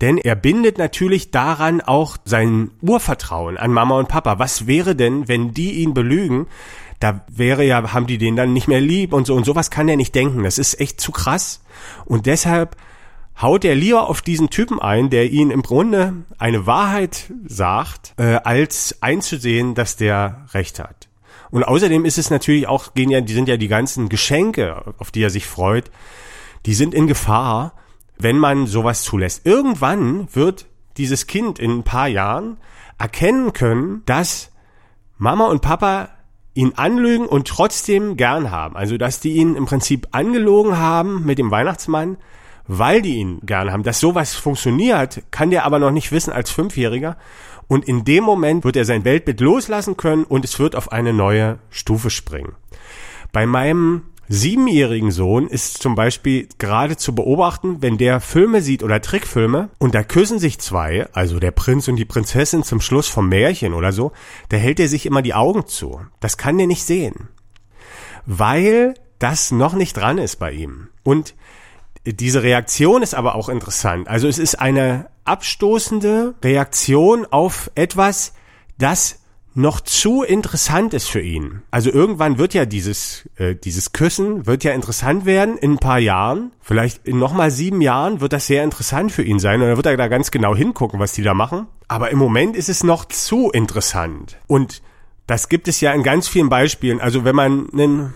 Denn 0.00 0.16
er 0.16 0.34
bindet 0.34 0.78
natürlich 0.78 1.30
daran 1.30 1.80
auch 1.80 2.16
sein 2.24 2.70
Urvertrauen 2.80 3.58
an 3.58 3.72
Mama 3.72 3.98
und 3.98 4.08
Papa. 4.08 4.38
Was 4.38 4.66
wäre 4.66 4.96
denn, 4.96 5.28
wenn 5.28 5.52
die 5.52 5.72
ihn 5.82 5.92
belügen? 5.92 6.46
Da 7.00 7.24
wäre 7.28 7.64
ja, 7.64 7.92
haben 7.92 8.06
die 8.06 8.18
den 8.18 8.36
dann 8.36 8.52
nicht 8.52 8.68
mehr 8.68 8.80
lieb 8.80 9.12
und 9.12 9.26
so 9.26 9.34
und 9.34 9.44
sowas 9.44 9.70
kann 9.70 9.88
er 9.88 9.96
nicht 9.96 10.14
denken. 10.14 10.42
Das 10.44 10.58
ist 10.58 10.80
echt 10.80 11.00
zu 11.00 11.12
krass. 11.12 11.62
Und 12.06 12.26
deshalb 12.26 12.76
haut 13.40 13.64
er 13.64 13.74
lieber 13.74 14.08
auf 14.08 14.22
diesen 14.22 14.50
Typen 14.50 14.80
ein, 14.80 15.10
der 15.10 15.30
ihn 15.30 15.50
im 15.50 15.62
Grunde 15.62 16.14
eine 16.38 16.66
Wahrheit 16.66 17.32
sagt, 17.46 18.14
äh, 18.18 18.36
als 18.44 19.02
einzusehen, 19.02 19.74
dass 19.74 19.96
der 19.96 20.46
Recht 20.52 20.78
hat. 20.78 21.09
Und 21.50 21.64
außerdem 21.64 22.04
ist 22.04 22.18
es 22.18 22.30
natürlich 22.30 22.66
auch, 22.66 22.94
gehen 22.94 23.10
ja, 23.10 23.20
die 23.20 23.32
sind 23.32 23.48
ja 23.48 23.56
die 23.56 23.68
ganzen 23.68 24.08
Geschenke, 24.08 24.94
auf 24.98 25.10
die 25.10 25.22
er 25.22 25.30
sich 25.30 25.46
freut, 25.46 25.90
die 26.66 26.74
sind 26.74 26.94
in 26.94 27.06
Gefahr, 27.06 27.74
wenn 28.18 28.38
man 28.38 28.66
sowas 28.66 29.02
zulässt. 29.02 29.46
Irgendwann 29.46 30.28
wird 30.34 30.66
dieses 30.96 31.26
Kind 31.26 31.58
in 31.58 31.78
ein 31.78 31.82
paar 31.82 32.08
Jahren 32.08 32.58
erkennen 32.98 33.52
können, 33.52 34.02
dass 34.06 34.50
Mama 35.16 35.46
und 35.46 35.62
Papa 35.62 36.10
ihn 36.54 36.72
anlügen 36.76 37.26
und 37.26 37.48
trotzdem 37.48 38.16
gern 38.16 38.50
haben. 38.50 38.76
Also, 38.76 38.96
dass 38.96 39.20
die 39.20 39.34
ihn 39.34 39.54
im 39.54 39.66
Prinzip 39.66 40.08
angelogen 40.10 40.76
haben 40.76 41.24
mit 41.24 41.38
dem 41.38 41.50
Weihnachtsmann, 41.50 42.18
weil 42.66 43.02
die 43.02 43.16
ihn 43.16 43.40
gerne 43.42 43.72
haben. 43.72 43.82
Dass 43.82 44.00
sowas 44.00 44.34
funktioniert, 44.34 45.22
kann 45.30 45.50
der 45.50 45.64
aber 45.64 45.78
noch 45.78 45.90
nicht 45.90 46.12
wissen 46.12 46.32
als 46.32 46.50
Fünfjähriger. 46.50 47.16
Und 47.70 47.84
in 47.84 48.04
dem 48.04 48.24
Moment 48.24 48.64
wird 48.64 48.74
er 48.74 48.84
sein 48.84 49.04
Weltbild 49.04 49.40
loslassen 49.40 49.96
können 49.96 50.24
und 50.24 50.44
es 50.44 50.58
wird 50.58 50.74
auf 50.74 50.90
eine 50.90 51.12
neue 51.12 51.60
Stufe 51.70 52.10
springen. 52.10 52.56
Bei 53.30 53.46
meinem 53.46 54.02
siebenjährigen 54.28 55.12
Sohn 55.12 55.46
ist 55.46 55.80
zum 55.80 55.94
Beispiel 55.94 56.48
gerade 56.58 56.96
zu 56.96 57.14
beobachten, 57.14 57.80
wenn 57.80 57.96
der 57.96 58.18
Filme 58.18 58.60
sieht 58.60 58.82
oder 58.82 59.00
Trickfilme 59.00 59.68
und 59.78 59.94
da 59.94 60.02
küssen 60.02 60.40
sich 60.40 60.58
zwei, 60.58 61.06
also 61.12 61.38
der 61.38 61.52
Prinz 61.52 61.86
und 61.86 61.94
die 61.94 62.04
Prinzessin 62.04 62.64
zum 62.64 62.80
Schluss 62.80 63.06
vom 63.06 63.28
Märchen 63.28 63.72
oder 63.72 63.92
so, 63.92 64.10
da 64.48 64.56
hält 64.56 64.80
er 64.80 64.88
sich 64.88 65.06
immer 65.06 65.22
die 65.22 65.34
Augen 65.34 65.68
zu. 65.68 66.00
Das 66.18 66.36
kann 66.36 66.58
der 66.58 66.66
nicht 66.66 66.82
sehen. 66.82 67.28
Weil 68.26 68.94
das 69.20 69.52
noch 69.52 69.74
nicht 69.74 69.96
dran 69.96 70.18
ist 70.18 70.40
bei 70.40 70.50
ihm. 70.50 70.88
Und 71.04 71.36
diese 72.06 72.42
Reaktion 72.42 73.02
ist 73.02 73.14
aber 73.14 73.34
auch 73.34 73.48
interessant. 73.48 74.08
Also 74.08 74.28
es 74.28 74.38
ist 74.38 74.54
eine 74.56 75.06
abstoßende 75.24 76.34
Reaktion 76.42 77.26
auf 77.30 77.70
etwas, 77.74 78.32
das 78.78 79.20
noch 79.54 79.80
zu 79.80 80.22
interessant 80.22 80.94
ist 80.94 81.08
für 81.08 81.20
ihn. 81.20 81.62
Also 81.70 81.90
irgendwann 81.90 82.38
wird 82.38 82.54
ja 82.54 82.66
dieses 82.66 83.28
äh, 83.36 83.54
dieses 83.56 83.92
Küssen 83.92 84.46
wird 84.46 84.62
ja 84.62 84.72
interessant 84.72 85.26
werden 85.26 85.58
in 85.58 85.72
ein 85.72 85.78
paar 85.78 85.98
Jahren, 85.98 86.52
vielleicht 86.60 87.06
in 87.06 87.18
nochmal 87.18 87.50
sieben 87.50 87.80
Jahren 87.80 88.20
wird 88.20 88.32
das 88.32 88.46
sehr 88.46 88.62
interessant 88.62 89.10
für 89.10 89.22
ihn 89.22 89.40
sein 89.40 89.60
und 89.60 89.68
dann 89.68 89.76
wird 89.76 89.86
er 89.86 89.96
da 89.96 90.08
ganz 90.08 90.30
genau 90.30 90.54
hingucken, 90.54 91.00
was 91.00 91.12
die 91.12 91.22
da 91.22 91.34
machen. 91.34 91.66
Aber 91.88 92.10
im 92.10 92.18
Moment 92.18 92.56
ist 92.56 92.68
es 92.68 92.84
noch 92.84 93.04
zu 93.06 93.50
interessant 93.50 94.38
und 94.46 94.82
das 95.26 95.48
gibt 95.48 95.68
es 95.68 95.80
ja 95.80 95.92
in 95.92 96.02
ganz 96.02 96.28
vielen 96.28 96.48
Beispielen. 96.48 97.00
Also 97.00 97.24
wenn 97.24 97.36
man 97.36 97.68
einen 97.72 98.14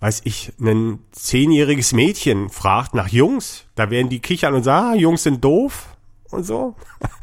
weiß 0.00 0.22
ich, 0.24 0.52
ein 0.60 0.98
zehnjähriges 1.12 1.92
Mädchen 1.92 2.48
fragt 2.48 2.94
nach 2.94 3.08
Jungs, 3.08 3.66
da 3.74 3.90
werden 3.90 4.08
die 4.08 4.20
kichern 4.20 4.54
und 4.54 4.62
sagen, 4.62 4.86
ah, 4.86 4.94
Jungs 4.94 5.22
sind 5.22 5.44
doof 5.44 5.88
und 6.30 6.44
so. 6.44 6.74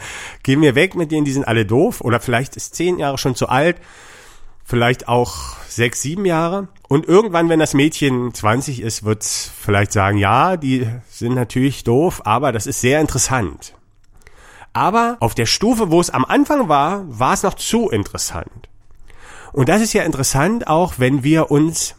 Gehen 0.43 0.61
wir 0.61 0.75
weg 0.75 0.95
mit 0.95 1.11
denen, 1.11 1.25
die 1.25 1.31
sind 1.31 1.47
alle 1.47 1.65
doof. 1.65 2.01
Oder 2.01 2.19
vielleicht 2.19 2.55
ist 2.55 2.75
zehn 2.75 2.99
Jahre 2.99 3.17
schon 3.17 3.35
zu 3.35 3.49
alt, 3.49 3.77
vielleicht 4.63 5.07
auch 5.07 5.57
sechs, 5.67 6.01
sieben 6.01 6.25
Jahre. 6.25 6.67
Und 6.87 7.07
irgendwann, 7.07 7.49
wenn 7.49 7.59
das 7.59 7.73
Mädchen 7.73 8.33
20 8.33 8.81
ist, 8.81 9.03
wird's 9.03 9.51
vielleicht 9.59 9.91
sagen, 9.91 10.17
ja, 10.17 10.55
die 10.55 10.87
sind 11.09 11.33
natürlich 11.33 11.83
doof, 11.83 12.21
aber 12.25 12.51
das 12.51 12.67
ist 12.67 12.81
sehr 12.81 13.01
interessant. 13.01 13.73
Aber 14.73 15.17
auf 15.19 15.33
der 15.33 15.47
Stufe, 15.47 15.89
wo 15.89 15.99
es 15.99 16.11
am 16.11 16.23
Anfang 16.23 16.69
war, 16.69 17.03
war 17.07 17.33
es 17.33 17.41
noch 17.41 17.55
zu 17.55 17.89
interessant. 17.89 18.69
Und 19.51 19.69
das 19.69 19.81
ist 19.81 19.93
ja 19.93 20.03
interessant 20.03 20.67
auch, 20.67 20.95
wenn 20.97 21.23
wir 21.23 21.49
uns 21.49 21.95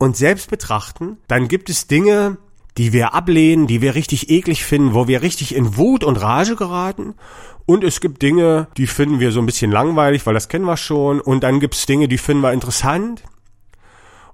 uns 0.00 0.18
selbst 0.18 0.50
betrachten, 0.50 1.18
dann 1.28 1.46
gibt 1.46 1.70
es 1.70 1.86
Dinge, 1.86 2.38
die 2.78 2.92
wir 2.92 3.14
ablehnen, 3.14 3.66
die 3.66 3.82
wir 3.82 3.94
richtig 3.94 4.30
eklig 4.30 4.64
finden, 4.64 4.94
wo 4.94 5.06
wir 5.06 5.22
richtig 5.22 5.54
in 5.54 5.76
Wut 5.76 6.02
und 6.02 6.16
Rage 6.16 6.56
geraten. 6.56 7.14
Und 7.66 7.84
es 7.84 8.00
gibt 8.00 8.22
Dinge, 8.22 8.68
die 8.76 8.86
finden 8.86 9.20
wir 9.20 9.30
so 9.30 9.40
ein 9.40 9.46
bisschen 9.46 9.70
langweilig, 9.70 10.24
weil 10.24 10.34
das 10.34 10.48
kennen 10.48 10.64
wir 10.64 10.78
schon. 10.78 11.20
Und 11.20 11.44
dann 11.44 11.60
gibt 11.60 11.74
es 11.74 11.86
Dinge, 11.86 12.08
die 12.08 12.18
finden 12.18 12.42
wir 12.42 12.52
interessant. 12.52 13.22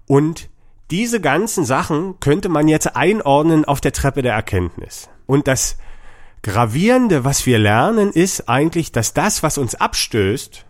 Und 0.07 0.49
diese 0.93 1.21
ganzen 1.21 1.65
Sachen 1.65 2.21
könnte 2.21 2.49
man 2.49 2.69
jetzt 2.69 2.95
einordnen 2.95 3.65
auf 3.65 3.81
der 3.81 3.93
Treppe 3.93 4.23
der 4.23 4.35
Erkenntnis. 4.35 5.09
Und 5.27 5.49
das 5.49 5.79
Gravierende, 6.43 7.25
was 7.25 7.45
wir 7.45 7.59
lernen, 7.59 8.13
ist 8.13 8.49
eigentlich, 8.49 8.93
dass 8.93 9.15
das, 9.15 9.43
was 9.43 9.59
uns 9.59 9.75
abstößt, 9.75 10.65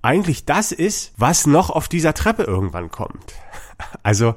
eigentlich 0.00 0.46
das 0.46 0.72
ist, 0.72 1.12
was 1.18 1.46
noch 1.46 1.68
auf 1.68 1.88
dieser 1.88 2.14
Treppe 2.14 2.44
irgendwann 2.44 2.90
kommt. 2.90 3.34
Also 4.02 4.34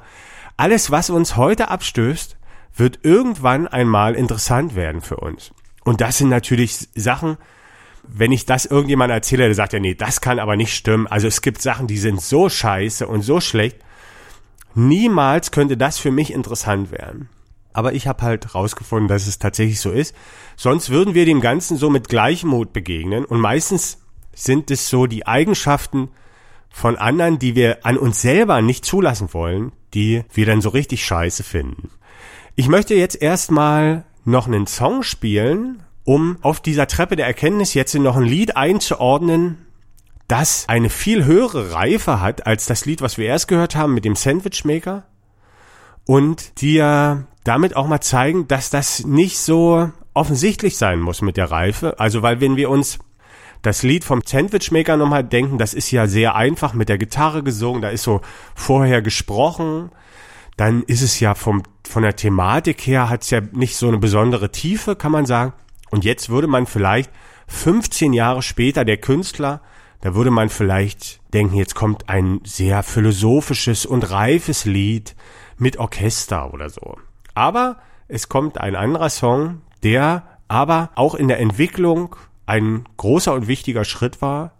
alles, 0.57 0.91
was 0.91 1.09
uns 1.09 1.35
heute 1.35 1.69
abstößt, 1.69 2.37
wird 2.75 2.99
irgendwann 3.03 3.67
einmal 3.67 4.15
interessant 4.15 4.75
werden 4.75 5.01
für 5.01 5.17
uns. 5.17 5.51
Und 5.83 6.01
das 6.01 6.17
sind 6.17 6.29
natürlich 6.29 6.87
Sachen, 6.95 7.37
wenn 8.03 8.31
ich 8.31 8.45
das 8.45 8.65
irgendjemand 8.65 9.11
erzähle, 9.11 9.45
der 9.45 9.55
sagt 9.55 9.73
ja, 9.73 9.79
nee, 9.79 9.95
das 9.95 10.21
kann 10.21 10.39
aber 10.39 10.55
nicht 10.55 10.75
stimmen. 10.75 11.07
Also 11.07 11.27
es 11.27 11.41
gibt 11.41 11.61
Sachen, 11.61 11.87
die 11.87 11.97
sind 11.97 12.21
so 12.21 12.49
scheiße 12.49 13.07
und 13.07 13.21
so 13.21 13.39
schlecht. 13.39 13.77
Niemals 14.75 15.51
könnte 15.51 15.77
das 15.77 15.97
für 15.97 16.11
mich 16.11 16.33
interessant 16.33 16.91
werden. 16.91 17.29
Aber 17.73 17.93
ich 17.93 18.07
habe 18.07 18.23
halt 18.23 18.53
rausgefunden, 18.53 19.07
dass 19.07 19.27
es 19.27 19.39
tatsächlich 19.39 19.79
so 19.79 19.91
ist. 19.91 20.15
Sonst 20.55 20.89
würden 20.89 21.13
wir 21.13 21.25
dem 21.25 21.41
Ganzen 21.41 21.77
so 21.77 21.89
mit 21.89 22.07
Gleichmut 22.07 22.73
begegnen. 22.73 23.25
Und 23.25 23.39
meistens 23.39 23.99
sind 24.33 24.69
es 24.69 24.89
so 24.89 25.07
die 25.07 25.25
Eigenschaften 25.25 26.09
von 26.73 26.97
anderen, 26.97 27.37
die 27.37 27.55
wir 27.55 27.85
an 27.85 27.97
uns 27.97 28.21
selber 28.21 28.63
nicht 28.63 28.83
zulassen 28.83 29.31
wollen, 29.31 29.71
die 29.93 30.23
wir 30.33 30.47
dann 30.47 30.59
so 30.59 30.69
richtig 30.69 31.05
scheiße 31.05 31.43
finden. 31.43 31.91
Ich 32.55 32.67
möchte 32.67 32.95
jetzt 32.95 33.21
erstmal 33.21 34.05
noch 34.25 34.47
einen 34.47 34.65
Song 34.65 35.03
spielen, 35.03 35.83
um 36.03 36.37
auf 36.41 36.59
dieser 36.59 36.87
Treppe 36.87 37.15
der 37.15 37.27
Erkenntnis 37.27 37.75
jetzt 37.75 37.93
noch 37.93 38.17
ein 38.17 38.23
Lied 38.23 38.57
einzuordnen, 38.57 39.59
das 40.27 40.65
eine 40.67 40.89
viel 40.89 41.25
höhere 41.25 41.73
Reife 41.73 42.19
hat 42.19 42.47
als 42.47 42.65
das 42.65 42.85
Lied, 42.85 43.01
was 43.01 43.19
wir 43.19 43.27
erst 43.27 43.47
gehört 43.47 43.75
haben 43.75 43.93
mit 43.93 44.03
dem 44.03 44.15
Sandwich 44.15 44.65
Maker 44.65 45.03
und 46.07 46.59
dir 46.59 47.27
damit 47.43 47.75
auch 47.75 47.87
mal 47.87 48.01
zeigen, 48.01 48.47
dass 48.47 48.71
das 48.71 49.05
nicht 49.05 49.37
so 49.37 49.91
offensichtlich 50.15 50.77
sein 50.77 50.99
muss 50.99 51.21
mit 51.21 51.37
der 51.37 51.51
Reife. 51.51 51.99
Also 51.99 52.23
weil 52.23 52.41
wenn 52.41 52.55
wir 52.55 52.71
uns 52.71 52.97
das 53.63 53.81
Lied 53.81 54.03
vom 54.03 54.21
Sandwich 54.23 54.71
Maker 54.71 54.97
nochmal 54.97 55.23
denken, 55.23 55.57
das 55.57 55.73
ist 55.73 55.89
ja 55.89 56.05
sehr 56.05 56.35
einfach 56.35 56.73
mit 56.73 56.89
der 56.89 56.97
Gitarre 56.97 57.43
gesungen, 57.43 57.81
da 57.81 57.89
ist 57.89 58.03
so 58.03 58.21
vorher 58.53 59.01
gesprochen, 59.01 59.89
dann 60.57 60.83
ist 60.83 61.01
es 61.01 61.19
ja 61.19 61.33
vom, 61.33 61.63
von 61.87 62.03
der 62.03 62.15
Thematik 62.15 62.85
her 62.85 63.09
hat 63.09 63.23
es 63.23 63.31
ja 63.31 63.41
nicht 63.53 63.75
so 63.77 63.87
eine 63.87 63.97
besondere 63.97 64.51
Tiefe, 64.51 64.95
kann 64.95 65.11
man 65.11 65.25
sagen. 65.25 65.53
Und 65.89 66.03
jetzt 66.03 66.29
würde 66.29 66.47
man 66.47 66.67
vielleicht 66.67 67.09
15 67.47 68.13
Jahre 68.13 68.41
später 68.41 68.85
der 68.85 68.97
Künstler, 68.97 69.61
da 70.01 70.13
würde 70.13 70.31
man 70.31 70.49
vielleicht 70.49 71.21
denken, 71.33 71.55
jetzt 71.55 71.75
kommt 71.75 72.09
ein 72.09 72.41
sehr 72.43 72.83
philosophisches 72.83 73.85
und 73.85 74.11
reifes 74.11 74.65
Lied 74.65 75.15
mit 75.57 75.77
Orchester 75.77 76.53
oder 76.53 76.69
so. 76.69 76.97
Aber 77.33 77.77
es 78.09 78.27
kommt 78.27 78.57
ein 78.57 78.75
anderer 78.75 79.09
Song, 79.09 79.61
der 79.83 80.23
aber 80.49 80.91
auch 80.95 81.15
in 81.15 81.29
der 81.29 81.39
Entwicklung 81.39 82.17
ein 82.45 82.87
großer 82.97 83.33
und 83.33 83.47
wichtiger 83.47 83.85
Schritt 83.85 84.21
war, 84.21 84.53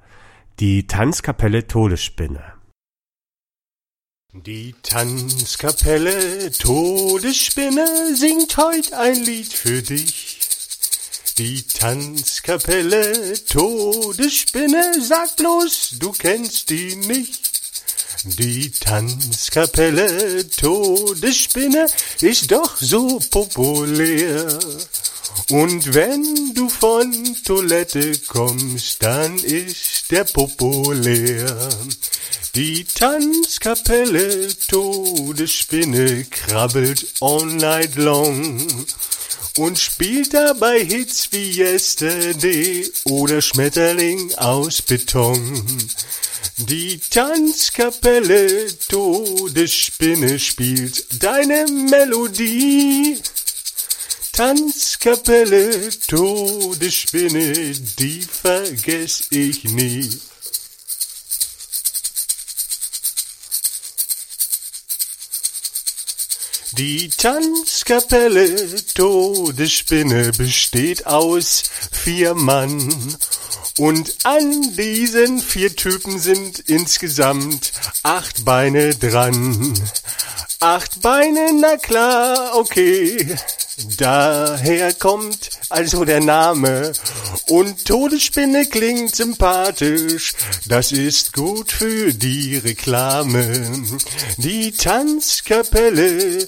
die 0.60 0.88
Tanzkapelle 0.88 1.68
Todesspinne. 1.68 2.54
Die 4.34 4.74
Tanzkapelle 4.82 6.52
Todesspinne 6.52 8.16
singt 8.16 8.58
heut 8.58 8.92
ein 8.94 9.24
Lied 9.24 9.54
für 9.54 9.82
dich. 9.82 10.40
Die 11.38 11.62
Tanzkapelle 11.64 13.34
Todesspinne, 13.46 14.94
sag 15.02 15.36
bloß, 15.36 15.98
du 16.00 16.12
kennst 16.12 16.70
die 16.70 16.96
nicht. 16.96 17.42
Die 18.24 18.72
Tanzkapelle 18.72 20.48
Todesspinne 20.50 21.86
ist 22.22 22.52
doch 22.52 22.78
so 22.78 23.20
populär. 23.30 24.48
Und 25.50 25.94
wenn 25.94 26.54
du 26.54 26.70
von 26.70 27.38
Toilette 27.44 28.18
kommst, 28.28 29.04
dann 29.04 29.38
ist 29.38 30.10
der 30.10 30.24
populär. 30.24 31.70
Die 32.56 32.86
Tanzkapelle 32.86 34.48
Todesspinne 34.68 36.26
krabbelt 36.26 37.08
all 37.20 37.46
night 37.46 37.96
long 37.96 38.86
und 39.58 39.80
spielt 39.80 40.34
dabei 40.34 40.84
Hits 40.84 41.30
wie 41.32 41.60
Yesterday 41.60 42.92
oder 43.06 43.42
Schmetterling 43.42 44.34
aus 44.36 44.82
Beton. 44.82 45.64
Die 46.58 47.00
Tanzkapelle 47.00 48.68
Todesspinne 48.88 50.40
spielt 50.40 51.24
deine 51.24 51.66
Melodie. 51.90 53.18
Tanzkapelle 54.36 55.92
Todesspinne, 56.08 57.54
die 58.00 58.24
vergess 58.24 59.28
ich 59.30 59.64
nie. 59.66 60.10
Die 66.72 67.10
Tanzkapelle 67.10 68.84
Todesspinne 68.96 70.32
besteht 70.32 71.06
aus 71.06 71.62
vier 71.92 72.34
Mann. 72.34 73.16
Und 73.78 74.16
an 74.24 74.76
diesen 74.76 75.44
vier 75.44 75.76
Typen 75.76 76.18
sind 76.18 76.58
insgesamt 76.58 77.72
acht 78.02 78.44
Beine 78.44 78.96
dran. 78.96 79.80
Acht 80.60 81.02
Beine, 81.02 81.54
na 81.54 81.78
klar, 81.78 82.56
okay. 82.56 83.38
Daher 83.98 84.94
kommt 84.94 85.50
also 85.70 86.06
der 86.06 86.22
Name. 86.22 86.94
Und 87.48 87.86
Todesspinne 87.86 88.68
klingt 88.68 89.16
sympathisch. 89.16 90.34
Das 90.66 90.92
ist 90.92 91.34
gut 91.34 91.72
für 91.72 92.14
die 92.14 92.58
Reklame. 92.58 93.84
Die 94.38 94.72
Tanzkapelle 94.72 96.48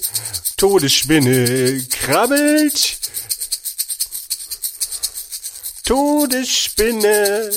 Todesspinne 0.56 1.84
krabbelt. 1.90 2.98
Todesspinne 5.84 7.50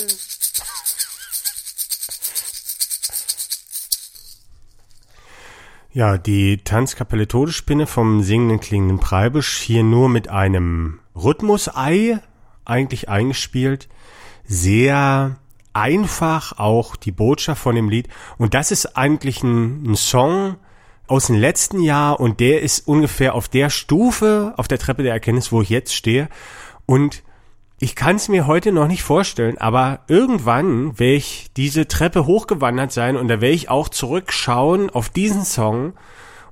Ja, 5.92 6.18
die 6.18 6.58
Tanzkapelle 6.58 7.26
Todesspinne 7.26 7.88
vom 7.88 8.22
singenden 8.22 8.60
klingenden 8.60 9.00
Preibisch 9.00 9.58
hier 9.58 9.82
nur 9.82 10.08
mit 10.08 10.28
einem 10.28 11.00
Rhythmusei 11.16 12.20
eigentlich 12.64 13.08
eingespielt. 13.08 13.88
Sehr 14.44 15.36
einfach 15.72 16.58
auch 16.58 16.94
die 16.94 17.10
Botschaft 17.10 17.60
von 17.60 17.74
dem 17.74 17.88
Lied. 17.88 18.08
Und 18.38 18.54
das 18.54 18.70
ist 18.70 18.96
eigentlich 18.96 19.42
ein, 19.42 19.90
ein 19.90 19.96
Song 19.96 20.58
aus 21.08 21.26
dem 21.26 21.36
letzten 21.36 21.82
Jahr 21.82 22.20
und 22.20 22.38
der 22.38 22.62
ist 22.62 22.86
ungefähr 22.86 23.34
auf 23.34 23.48
der 23.48 23.68
Stufe, 23.68 24.54
auf 24.56 24.68
der 24.68 24.78
Treppe 24.78 25.02
der 25.02 25.12
Erkenntnis, 25.12 25.50
wo 25.50 25.60
ich 25.60 25.70
jetzt 25.70 25.92
stehe. 25.92 26.28
Und 26.86 27.24
ich 27.82 27.96
kann 27.96 28.16
es 28.16 28.28
mir 28.28 28.46
heute 28.46 28.72
noch 28.72 28.86
nicht 28.86 29.02
vorstellen, 29.02 29.56
aber 29.56 30.00
irgendwann 30.06 30.98
werde 30.98 31.14
ich 31.14 31.50
diese 31.56 31.88
Treppe 31.88 32.26
hochgewandert 32.26 32.92
sein 32.92 33.16
und 33.16 33.28
da 33.28 33.40
werde 33.40 33.54
ich 33.54 33.70
auch 33.70 33.88
zurückschauen 33.88 34.90
auf 34.90 35.08
diesen 35.08 35.46
Song 35.46 35.94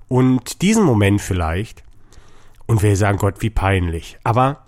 und 0.08 0.62
diesen 0.62 0.84
Moment 0.84 1.20
vielleicht 1.20 1.84
und 2.66 2.82
werde 2.82 2.96
sagen, 2.96 3.18
Gott, 3.18 3.42
wie 3.42 3.50
peinlich. 3.50 4.18
Aber 4.24 4.64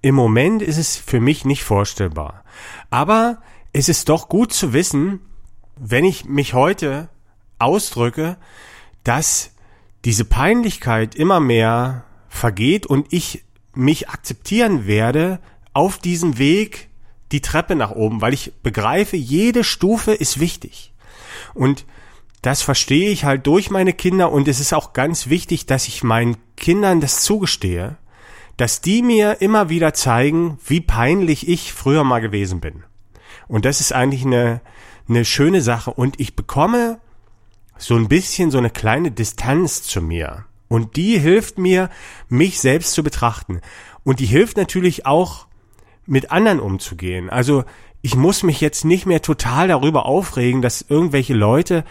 im 0.00 0.14
Moment 0.14 0.62
ist 0.62 0.78
es 0.78 0.96
für 0.96 1.18
mich 1.18 1.44
nicht 1.44 1.64
vorstellbar. 1.64 2.44
Aber 2.88 3.38
es 3.72 3.88
ist 3.88 4.08
doch 4.08 4.28
gut 4.28 4.52
zu 4.52 4.72
wissen, 4.72 5.18
wenn 5.76 6.04
ich 6.04 6.24
mich 6.24 6.54
heute 6.54 7.08
ausdrücke, 7.58 8.36
dass 9.02 9.50
diese 10.04 10.24
Peinlichkeit 10.24 11.16
immer 11.16 11.40
mehr 11.40 12.04
vergeht 12.28 12.86
und 12.86 13.12
ich 13.12 13.44
mich 13.74 14.08
akzeptieren 14.08 14.86
werde, 14.86 15.40
auf 15.76 15.98
diesem 15.98 16.38
Weg 16.38 16.88
die 17.32 17.42
Treppe 17.42 17.76
nach 17.76 17.90
oben, 17.90 18.22
weil 18.22 18.32
ich 18.32 18.54
begreife, 18.62 19.16
jede 19.16 19.62
Stufe 19.62 20.12
ist 20.14 20.40
wichtig. 20.40 20.94
Und 21.52 21.84
das 22.40 22.62
verstehe 22.62 23.10
ich 23.10 23.24
halt 23.24 23.46
durch 23.46 23.68
meine 23.68 23.92
Kinder 23.92 24.32
und 24.32 24.48
es 24.48 24.58
ist 24.58 24.72
auch 24.72 24.94
ganz 24.94 25.28
wichtig, 25.28 25.66
dass 25.66 25.86
ich 25.86 26.02
meinen 26.02 26.38
Kindern 26.56 27.02
das 27.02 27.20
zugestehe, 27.20 27.96
dass 28.56 28.80
die 28.80 29.02
mir 29.02 29.42
immer 29.42 29.68
wieder 29.68 29.92
zeigen, 29.92 30.58
wie 30.64 30.80
peinlich 30.80 31.46
ich 31.46 31.74
früher 31.74 32.04
mal 32.04 32.22
gewesen 32.22 32.60
bin. 32.60 32.84
Und 33.46 33.66
das 33.66 33.82
ist 33.82 33.92
eigentlich 33.92 34.24
eine, 34.24 34.62
eine 35.10 35.26
schöne 35.26 35.60
Sache. 35.60 35.92
Und 35.92 36.18
ich 36.18 36.36
bekomme 36.36 37.00
so 37.76 37.96
ein 37.96 38.08
bisschen 38.08 38.50
so 38.50 38.56
eine 38.56 38.70
kleine 38.70 39.10
Distanz 39.10 39.82
zu 39.82 40.00
mir. 40.00 40.46
Und 40.68 40.96
die 40.96 41.18
hilft 41.18 41.58
mir, 41.58 41.90
mich 42.30 42.60
selbst 42.60 42.94
zu 42.94 43.02
betrachten. 43.02 43.60
Und 44.04 44.20
die 44.20 44.26
hilft 44.26 44.56
natürlich 44.56 45.04
auch, 45.04 45.46
mit 46.06 46.30
anderen 46.30 46.60
umzugehen. 46.60 47.30
Also 47.30 47.64
ich 48.02 48.14
muss 48.14 48.42
mich 48.42 48.60
jetzt 48.60 48.84
nicht 48.84 49.06
mehr 49.06 49.22
total 49.22 49.68
darüber 49.68 50.06
aufregen, 50.06 50.62
dass 50.62 50.84
irgendwelche 50.88 51.34
Leute 51.34 51.84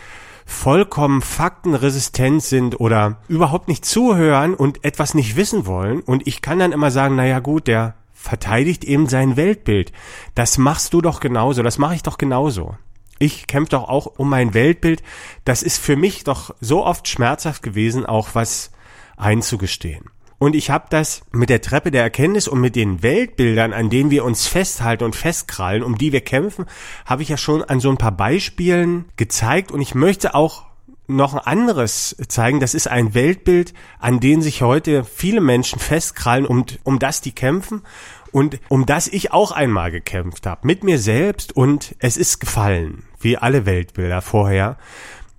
vollkommen 0.45 1.21
faktenresistent 1.21 2.43
sind 2.43 2.79
oder 2.79 3.17
überhaupt 3.27 3.67
nicht 3.67 3.83
zuhören 3.83 4.53
und 4.53 4.85
etwas 4.85 5.15
nicht 5.15 5.35
wissen 5.35 5.65
wollen. 5.65 6.01
Und 6.01 6.27
ich 6.27 6.41
kann 6.41 6.59
dann 6.59 6.71
immer 6.71 6.91
sagen, 6.91 7.15
naja 7.15 7.39
gut, 7.39 7.67
der 7.67 7.95
verteidigt 8.13 8.83
eben 8.83 9.07
sein 9.07 9.37
Weltbild. 9.37 9.91
Das 10.35 10.57
machst 10.57 10.93
du 10.93 11.01
doch 11.01 11.19
genauso, 11.19 11.63
das 11.63 11.77
mache 11.77 11.95
ich 11.95 12.03
doch 12.03 12.17
genauso. 12.17 12.77
Ich 13.17 13.47
kämpfe 13.47 13.71
doch 13.71 13.87
auch 13.87 14.07
um 14.17 14.29
mein 14.29 14.53
Weltbild. 14.53 15.01
Das 15.45 15.63
ist 15.63 15.77
für 15.79 15.95
mich 15.95 16.23
doch 16.23 16.53
so 16.59 16.85
oft 16.85 17.07
schmerzhaft 17.07 17.63
gewesen, 17.63 18.05
auch 18.05 18.29
was 18.33 18.71
einzugestehen. 19.17 20.05
Und 20.37 20.55
ich 20.55 20.69
habe 20.69 20.85
das 20.89 21.21
mit 21.31 21.49
der 21.49 21.61
Treppe 21.61 21.91
der 21.91 22.03
Erkenntnis 22.03 22.47
und 22.47 22.59
mit 22.59 22.75
den 22.75 23.01
Weltbildern, 23.01 23.73
an 23.73 23.89
denen 23.89 24.11
wir 24.11 24.25
uns 24.25 24.47
festhalten 24.47 25.05
und 25.05 25.15
festkrallen, 25.15 25.83
um 25.83 25.97
die 25.97 26.11
wir 26.11 26.21
kämpfen, 26.21 26.65
habe 27.05 27.23
ich 27.23 27.29
ja 27.29 27.37
schon 27.37 27.63
an 27.63 27.79
so 27.79 27.89
ein 27.89 27.97
paar 27.97 28.11
Beispielen 28.11 29.05
gezeigt. 29.15 29.71
Und 29.71 29.81
ich 29.81 29.95
möchte 29.95 30.35
auch 30.35 30.65
noch 31.07 31.33
ein 31.33 31.39
anderes 31.39 32.15
zeigen. 32.27 32.59
Das 32.59 32.73
ist 32.73 32.87
ein 32.87 33.13
Weltbild, 33.13 33.73
an 33.99 34.19
dem 34.19 34.41
sich 34.41 34.61
heute 34.61 35.03
viele 35.03 35.41
Menschen 35.41 35.79
festkrallen, 35.79 36.45
um, 36.45 36.65
um 36.83 36.99
das 36.99 37.21
die 37.21 37.31
kämpfen 37.31 37.83
und 38.31 38.59
um 38.67 38.85
das 38.85 39.07
ich 39.07 39.31
auch 39.31 39.51
einmal 39.51 39.91
gekämpft 39.91 40.45
habe. 40.45 40.67
Mit 40.67 40.83
mir 40.83 40.99
selbst 40.99 41.55
und 41.55 41.95
es 41.99 42.17
ist 42.17 42.39
gefallen, 42.39 43.03
wie 43.19 43.37
alle 43.37 43.65
Weltbilder 43.65 44.21
vorher. 44.21 44.77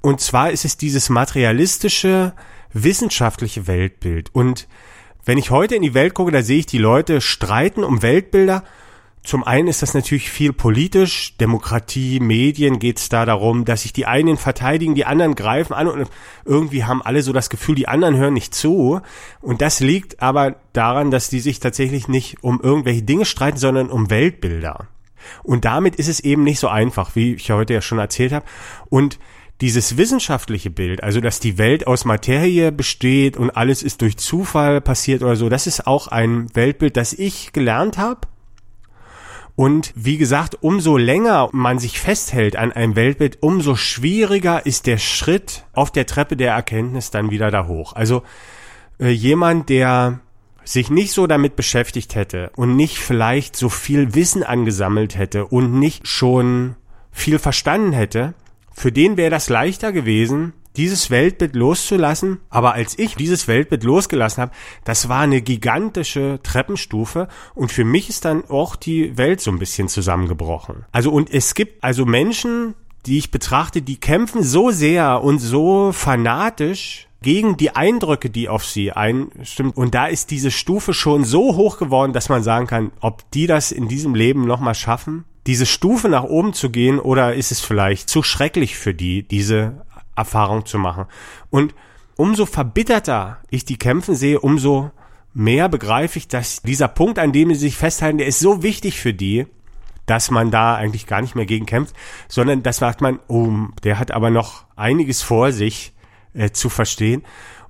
Und 0.01 0.21
zwar 0.21 0.51
ist 0.51 0.65
es 0.65 0.77
dieses 0.77 1.09
materialistische, 1.09 2.33
wissenschaftliche 2.83 3.67
Weltbild. 3.67 4.35
Und 4.35 4.69
wenn 5.25 5.39
ich 5.39 5.51
heute 5.51 5.75
in 5.75 5.83
die 5.83 5.95
Welt 5.95 6.15
gucke, 6.15 6.31
da 6.31 6.43
sehe 6.43 6.59
ich 6.59 6.67
die 6.67 6.79
Leute 6.79 7.21
streiten 7.21 7.85
um 7.85 8.03
Weltbilder. 8.03 8.63
Zum 9.25 9.43
einen 9.43 9.67
ist 9.67 9.83
das 9.83 9.93
natürlich 9.93 10.31
viel 10.31 10.53
politisch, 10.53 11.37
Demokratie, 11.39 12.21
Medien 12.21 12.79
geht 12.79 12.99
es 12.99 13.09
da 13.09 13.27
darum, 13.27 13.65
dass 13.65 13.83
sich 13.83 13.93
die 13.93 14.07
einen 14.07 14.37
verteidigen, 14.37 14.95
die 14.95 15.05
anderen 15.05 15.35
greifen 15.35 15.73
an 15.73 15.89
und 15.89 16.09
irgendwie 16.45 16.85
haben 16.85 17.03
alle 17.03 17.23
so 17.23 17.33
das 17.33 17.51
Gefühl, 17.51 17.75
die 17.75 17.89
anderen 17.89 18.17
hören 18.17 18.35
nicht 18.35 18.55
zu. 18.55 19.01
Und 19.41 19.63
das 19.63 19.81
liegt 19.81 20.23
aber 20.23 20.55
daran, 20.73 21.11
dass 21.11 21.29
die 21.29 21.41
sich 21.41 21.59
tatsächlich 21.59 22.07
nicht 22.07 22.45
um 22.45 22.61
irgendwelche 22.61 23.03
Dinge 23.03 23.25
streiten, 23.25 23.59
sondern 23.59 23.91
um 23.91 24.11
Weltbilder. 24.11 24.87
Und 25.43 25.65
damit 25.65 25.97
ist 25.97 26.09
es 26.09 26.21
eben 26.21 26.45
nicht 26.45 26.61
so 26.61 26.69
einfach, 26.69 27.17
wie 27.17 27.35
ich 27.35 27.51
heute 27.51 27.75
ja 27.75 27.81
schon 27.81 27.99
erzählt 27.99 28.33
habe. 28.33 28.47
Und 28.91 29.19
dieses 29.61 29.97
wissenschaftliche 29.97 30.71
Bild, 30.71 31.03
also 31.03 31.21
dass 31.21 31.41
die 31.41 31.57
Welt 31.57 31.87
aus 31.87 32.05
Materie 32.05 32.73
besteht 32.73 33.37
und 33.37 33.51
alles 33.51 33.83
ist 33.83 34.03
durch 34.03 34.19
Zufall 34.19 34.81
passiert 34.81 35.23
oder 35.23 35.37
so, 35.37 35.49
das 35.49 35.67
ist 35.67 35.87
auch 35.87 36.09
ein 36.09 36.55
Weltbild, 36.55 36.97
das 36.97 37.13
ich 37.13 37.53
gelernt 37.53 37.97
habe. 37.97 38.21
Und 39.55 39.95
wie 39.97 40.19
gesagt, 40.19 40.59
umso 40.61 40.99
länger 40.99 41.49
man 41.53 41.79
sich 41.79 41.99
festhält 41.99 42.57
an 42.57 42.73
einem 42.73 42.95
Weltbild, 42.95 43.39
umso 43.41 43.75
schwieriger 43.75 44.67
ist 44.67 44.87
der 44.87 44.99
Schritt 44.99 45.65
auf 45.73 45.91
der 45.91 46.05
Treppe 46.05 46.37
der 46.37 46.53
Erkenntnis 46.53 47.11
dann 47.11 47.31
wieder 47.31 47.51
da 47.51 47.67
hoch. 47.67 47.95
Also 47.95 48.23
äh, 49.01 49.09
jemand, 49.09 49.71
der 49.71 50.21
sich 50.65 50.91
nicht 50.91 51.13
so 51.13 51.27
damit 51.27 51.57
beschäftigt 51.57 52.15
hätte 52.15 52.51
und 52.57 52.77
nicht 52.77 52.99
vielleicht 52.99 53.57
so 53.57 53.71
viel 53.71 54.15
Wissen 54.15 54.43
angesammelt 54.43 55.17
hätte 55.17 55.47
und 55.47 55.79
nicht 55.79 56.07
schon 56.07 56.77
viel 57.11 57.39
verstanden 57.39 57.93
hätte, 57.93 58.35
für 58.77 58.93
den 58.93 59.17
wäre 59.17 59.31
das 59.31 59.49
leichter 59.49 59.91
gewesen, 59.91 60.53
dieses 60.77 61.11
Weltbild 61.11 61.57
loszulassen. 61.57 62.41
Aber 62.51 62.75
als 62.75 62.99
ich 62.99 63.17
dieses 63.17 63.49
Weltbild 63.49 63.85
losgelassen 63.85 64.43
habe, 64.43 64.53
das 64.85 65.09
war 65.09 65.21
eine 65.21 65.41
gigantische 65.41 66.41
Treppenstufe 66.43 67.29
und 67.55 67.73
für 67.73 67.85
mich 67.85 68.11
ist 68.11 68.27
dann 68.27 68.45
auch 68.45 68.77
die 68.77 69.17
Welt 69.17 69.41
so 69.41 69.51
ein 69.51 69.59
bisschen 69.59 69.89
zusammengebrochen. 69.89 70.85
Also 70.93 71.11
und 71.11 71.33
es 71.33 71.55
gibt 71.55 71.83
also 71.83 72.05
Menschen, 72.05 72.75
die 73.07 73.17
ich 73.17 73.31
betrachte, 73.31 73.81
die 73.81 73.97
kämpfen 73.97 74.43
so 74.43 74.71
sehr 74.71 75.25
und 75.25 75.39
so 75.39 75.93
fanatisch 75.93 77.09
gegen 77.23 77.57
die 77.57 77.75
Eindrücke, 77.75 78.29
die 78.29 78.51
auf 78.51 78.67
sie 78.67 78.93
einstimmen. 78.93 79.73
Und 79.73 79.95
da 79.95 80.07
ist 80.07 80.31
diese 80.31 80.51
Stufe 80.51 80.93
schon 80.93 81.25
so 81.25 81.57
hoch 81.57 81.79
geworden, 81.79 82.13
dass 82.13 82.29
man 82.29 82.43
sagen 82.43 82.67
kann, 82.67 82.93
ob 83.01 83.29
die 83.31 83.47
das 83.47 83.73
in 83.73 83.89
diesem 83.89 84.15
Leben 84.15 84.47
nochmal 84.47 84.75
schaffen, 84.75 85.25
diese 85.47 85.67
Stufe 85.67 86.09
nach 86.09 86.25
oben 86.25 86.53
zu 86.53 86.71
gehen 86.71 86.99
oder 86.99 87.35
ist 87.35 87.53
es 87.53 87.61
vielleicht 87.61 88.11
zu 88.11 88.23
schrecklich 88.23 88.77
für 88.77 88.95
die, 88.95 89.23
diese 89.23 89.85
Erfahrung 90.17 90.67
zu 90.67 90.79
machen? 90.79 91.07
Und 91.51 91.75
umso 92.17 92.47
verbitterter 92.47 93.39
ich 93.51 93.65
die 93.65 93.79
kämpfen 93.79 94.15
sehe, 94.15 94.41
umso 94.41 94.91
mehr 95.35 95.69
begreife 95.69 96.19
ich, 96.19 96.29
dass 96.29 96.63
dieser 96.63 96.89
Punkt, 96.89 97.19
an 97.19 97.33
dem 97.33 97.51
sie 97.51 97.61
sich 97.61 97.77
festhalten, 97.77 98.19
der 98.19 98.27
ist 98.27 98.41
so 98.41 98.63
wichtig 98.63 99.01
für 99.01 99.15
die, 99.15 99.47
dass 100.07 100.31
man 100.31 100.51
da 100.51 100.77
eigentlich 100.77 101.07
gar 101.07 101.21
nicht 101.21 101.35
mehr 101.35 101.47
gegen 101.47 101.67
kämpft, 101.67 101.95
sondern 102.29 102.63
das 102.63 102.79
sagt 102.79 103.01
man, 103.01 103.19
oh, 103.29 103.51
der 103.85 103.99
hat 103.99 104.13
aber 104.13 104.31
noch 104.31 104.65
einiges 104.77 105.23
vor 105.23 105.53
sich 105.53 105.93
äh, 106.33 106.51
zu 106.51 106.69
verstehen. 106.69 107.23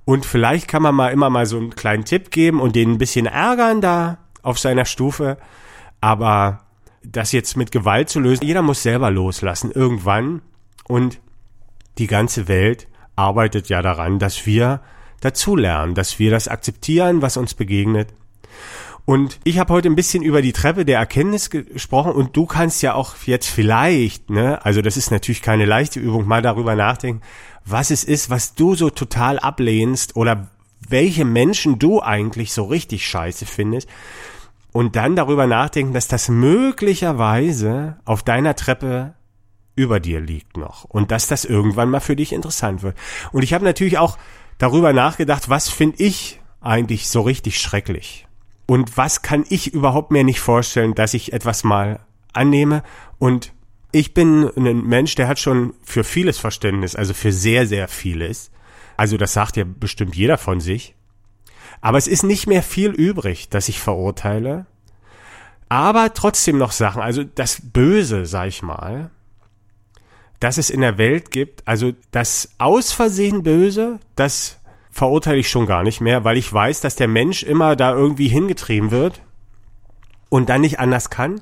Und 0.05 0.25
vielleicht 0.25 0.67
kann 0.67 0.83
man 0.83 0.95
mal 0.95 1.09
immer 1.09 1.29
mal 1.29 1.45
so 1.45 1.57
einen 1.57 1.75
kleinen 1.75 2.05
Tipp 2.05 2.31
geben 2.31 2.61
und 2.61 2.75
den 2.75 2.93
ein 2.93 2.97
bisschen 2.97 3.25
ärgern 3.25 3.81
da 3.81 4.19
auf 4.41 4.57
seiner 4.59 4.85
Stufe. 4.85 5.37
Aber 5.99 6.66
das 7.11 7.31
jetzt 7.31 7.57
mit 7.57 7.71
Gewalt 7.71 8.09
zu 8.09 8.19
lösen. 8.19 8.45
Jeder 8.45 8.61
muss 8.61 8.83
selber 8.83 9.11
loslassen 9.11 9.71
irgendwann 9.71 10.41
und 10.87 11.19
die 11.97 12.07
ganze 12.07 12.47
Welt 12.47 12.87
arbeitet 13.15 13.69
ja 13.69 13.81
daran, 13.81 14.19
dass 14.19 14.45
wir 14.45 14.81
dazulernen, 15.21 15.95
dass 15.95 16.19
wir 16.19 16.31
das 16.31 16.47
akzeptieren, 16.47 17.21
was 17.21 17.37
uns 17.37 17.53
begegnet. 17.53 18.09
Und 19.05 19.39
ich 19.45 19.57
habe 19.57 19.73
heute 19.73 19.87
ein 19.87 19.95
bisschen 19.95 20.21
über 20.21 20.41
die 20.41 20.51
Treppe 20.51 20.83
der 20.83 20.99
Erkenntnis 20.99 21.49
gesprochen 21.49 22.11
und 22.11 22.35
du 22.35 22.45
kannst 22.45 22.81
ja 22.83 22.93
auch 22.93 23.15
jetzt 23.25 23.47
vielleicht, 23.47 24.29
ne, 24.29 24.63
also 24.65 24.81
das 24.81 24.97
ist 24.97 25.11
natürlich 25.11 25.41
keine 25.41 25.65
leichte 25.65 25.99
Übung, 25.99 26.27
mal 26.27 26.41
darüber 26.41 26.75
nachdenken, 26.75 27.21
was 27.63 27.89
es 27.89 28.03
ist, 28.03 28.29
was 28.29 28.53
du 28.53 28.75
so 28.75 28.89
total 28.89 29.39
ablehnst 29.39 30.17
oder 30.17 30.49
welche 30.89 31.23
Menschen 31.23 31.79
du 31.79 32.01
eigentlich 32.01 32.51
so 32.51 32.65
richtig 32.65 33.07
scheiße 33.07 33.45
findest 33.45 33.87
und 34.77 34.95
dann 34.95 35.15
darüber 35.15 35.47
nachdenken, 35.47 35.93
dass 35.93 36.07
das 36.07 36.29
möglicherweise 36.29 37.97
auf 38.05 38.21
deiner 38.21 38.55
Treppe 38.55 39.15
über 39.75 39.99
dir 39.99 40.21
liegt 40.21 40.55
noch 40.55 40.83
und 40.83 41.09
dass 41.09 41.25
das 41.25 41.45
irgendwann 41.45 41.89
mal 41.89 41.99
für 41.99 42.15
dich 42.15 42.31
interessant 42.31 42.83
wird. 42.83 42.95
Und 43.31 43.41
ich 43.41 43.55
habe 43.55 43.65
natürlich 43.65 43.97
auch 43.97 44.19
darüber 44.59 44.93
nachgedacht, 44.93 45.49
was 45.49 45.67
finde 45.67 46.03
ich 46.03 46.39
eigentlich 46.61 47.09
so 47.09 47.21
richtig 47.21 47.57
schrecklich 47.57 48.27
und 48.67 48.97
was 48.97 49.23
kann 49.23 49.45
ich 49.49 49.73
überhaupt 49.73 50.11
mir 50.11 50.23
nicht 50.23 50.41
vorstellen, 50.41 50.93
dass 50.93 51.15
ich 51.15 51.33
etwas 51.33 51.63
mal 51.63 52.01
annehme 52.33 52.83
und 53.17 53.53
ich 53.91 54.13
bin 54.13 54.47
ein 54.55 54.83
Mensch, 54.85 55.15
der 55.15 55.27
hat 55.27 55.39
schon 55.39 55.73
für 55.81 56.03
vieles 56.03 56.37
Verständnis, 56.37 56.95
also 56.95 57.15
für 57.15 57.31
sehr, 57.31 57.65
sehr 57.65 57.87
vieles. 57.87 58.51
Also 58.95 59.17
das 59.17 59.33
sagt 59.33 59.57
ja 59.57 59.63
bestimmt 59.65 60.15
jeder 60.15 60.37
von 60.37 60.59
sich. 60.59 60.93
Aber 61.81 61.97
es 61.97 62.07
ist 62.07 62.23
nicht 62.23 62.47
mehr 62.47 62.63
viel 62.63 62.91
übrig, 62.91 63.49
das 63.49 63.69
ich 63.69 63.79
verurteile. 63.79 64.65
Aber 65.69 66.13
trotzdem 66.13 66.57
noch 66.57 66.71
Sachen, 66.71 67.01
also 67.01 67.23
das 67.23 67.61
Böse, 67.61 68.25
sag 68.25 68.47
ich 68.47 68.63
mal, 68.63 69.09
das 70.39 70.57
es 70.57 70.69
in 70.69 70.81
der 70.81 70.97
Welt 70.97 71.31
gibt, 71.31 71.67
also 71.67 71.93
das 72.11 72.51
aus 72.57 72.91
Versehen 72.91 73.43
Böse, 73.43 73.99
das 74.15 74.59
verurteile 74.91 75.37
ich 75.37 75.49
schon 75.49 75.65
gar 75.65 75.83
nicht 75.83 76.01
mehr, 76.01 76.23
weil 76.23 76.37
ich 76.37 76.51
weiß, 76.51 76.81
dass 76.81 76.95
der 76.95 77.07
Mensch 77.07 77.43
immer 77.43 77.75
da 77.75 77.93
irgendwie 77.93 78.27
hingetrieben 78.27 78.91
wird 78.91 79.21
und 80.29 80.49
dann 80.49 80.61
nicht 80.61 80.79
anders 80.79 81.09
kann. 81.09 81.41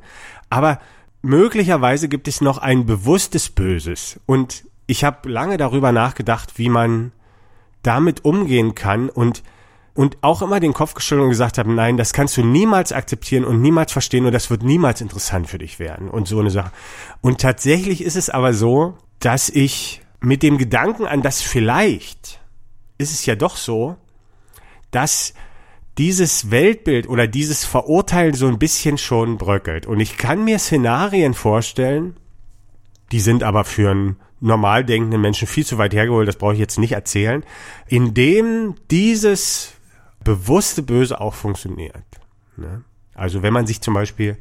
Aber 0.50 0.80
möglicherweise 1.22 2.10
gibt 2.10 2.28
es 2.28 2.42
noch 2.42 2.58
ein 2.58 2.86
bewusstes 2.86 3.50
Böses. 3.50 4.20
Und 4.26 4.66
ich 4.88 5.04
habe 5.04 5.30
lange 5.30 5.58
darüber 5.58 5.92
nachgedacht, 5.92 6.58
wie 6.58 6.70
man 6.70 7.12
damit 7.82 8.26
umgehen 8.26 8.76
kann 8.76 9.10
und 9.10 9.44
und 9.96 10.18
auch 10.22 10.44
immer 10.44 10.60
den 10.60 10.74
Kopf 10.74 10.94
geschüttelt 10.94 11.24
und 11.24 11.30
gesagt 11.30 11.58
habe, 11.58 11.74
nein, 11.74 11.98
das 11.98 12.14
kannst 12.14 12.38
du 12.38 12.44
niemals 12.44 12.92
akzeptieren 12.92 13.46
und 13.46 13.62
niemals 13.62 13.92
verstehen 13.92 14.26
und 14.26 14.34
das 14.34 14.52
wird 14.52 14.62
niemals 14.62 15.02
interessant 15.02 15.48
für 15.50 15.58
dich 15.58 15.80
werden 15.80 16.10
und 16.10 16.28
so 16.28 16.40
eine 16.40 16.52
Sache. 16.52 16.72
Und 17.22 17.42
tatsächlich 17.42 18.04
ist 18.04 18.18
es 18.18 18.30
aber 18.30 18.54
so, 18.54 18.98
dass 19.20 19.50
ich 19.50 20.02
mit 20.20 20.44
dem 20.44 20.58
Gedanken 20.58 21.08
an 21.08 21.22
das 21.22 21.42
vielleicht 21.42 22.40
ist 22.98 23.14
es 23.14 23.26
ja 23.26 23.36
doch 23.36 23.58
so, 23.58 23.98
dass 24.92 25.34
dieses 25.98 26.52
Weltbild 26.52 27.08
oder 27.08 27.28
dieses 27.28 27.64
Verurteilen 27.64 28.34
so 28.34 28.48
ein 28.48 28.60
bisschen 28.60 28.98
schon 28.98 29.38
bröckelt. 29.38 29.86
Und 29.86 30.00
ich 30.00 30.18
kann 30.18 30.44
mir 30.44 30.60
Szenarien 30.60 31.34
vorstellen, 31.34 32.18
die 33.12 33.20
sind 33.20 33.44
aber 33.44 33.64
für 33.64 33.92
einen 33.92 34.18
normal 34.42 34.84
denkenden 34.84 35.22
Menschen 35.22 35.48
viel 35.48 35.66
zu 35.66 35.78
weit 35.78 35.94
hergeholt, 35.94 36.28
das 36.28 36.36
brauche 36.36 36.54
ich 36.54 36.60
jetzt 36.60 36.80
nicht 36.80 36.92
erzählen, 36.92 37.44
in 37.88 38.14
dem 38.14 38.76
dieses 38.92 39.75
bewusste 40.26 40.84
Böse 40.84 41.22
auch 41.22 41.34
funktioniert. 41.34 42.04
Ne? 42.58 42.84
Also 43.14 43.42
wenn 43.42 43.54
man 43.54 43.66
sich 43.66 43.80
zum 43.80 43.94
Beispiel 43.94 44.38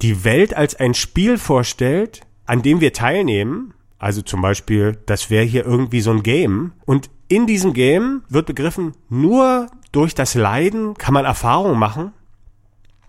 die 0.00 0.24
Welt 0.24 0.56
als 0.56 0.74
ein 0.74 0.94
Spiel 0.94 1.36
vorstellt, 1.36 2.22
an 2.46 2.62
dem 2.62 2.80
wir 2.80 2.94
teilnehmen, 2.94 3.74
also 3.98 4.22
zum 4.22 4.40
Beispiel, 4.40 4.98
das 5.06 5.28
wäre 5.28 5.44
hier 5.44 5.66
irgendwie 5.66 6.00
so 6.00 6.10
ein 6.10 6.22
Game, 6.22 6.72
und 6.86 7.10
in 7.28 7.46
diesem 7.46 7.74
Game 7.74 8.22
wird 8.28 8.46
begriffen, 8.46 8.94
nur 9.08 9.70
durch 9.92 10.14
das 10.14 10.34
Leiden 10.34 10.94
kann 10.94 11.14
man 11.14 11.24
Erfahrungen 11.24 11.78
machen. 11.78 12.12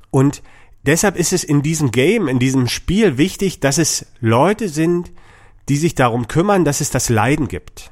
Und 0.10 0.42
deshalb 0.84 1.18
ist 1.18 1.34
es 1.34 1.44
in 1.44 1.62
diesem 1.62 1.92
Game, 1.92 2.28
in 2.28 2.40
diesem 2.40 2.68
Spiel 2.68 3.18
wichtig, 3.18 3.60
dass 3.60 3.78
es 3.78 4.06
Leute 4.20 4.70
sind, 4.70 5.12
die 5.68 5.78
sich 5.78 5.96
darum 5.96 6.28
kümmern, 6.28 6.64
dass 6.64 6.80
es 6.80 6.92
das 6.92 7.10
Leiden 7.10 7.48
gibt. 7.48 7.92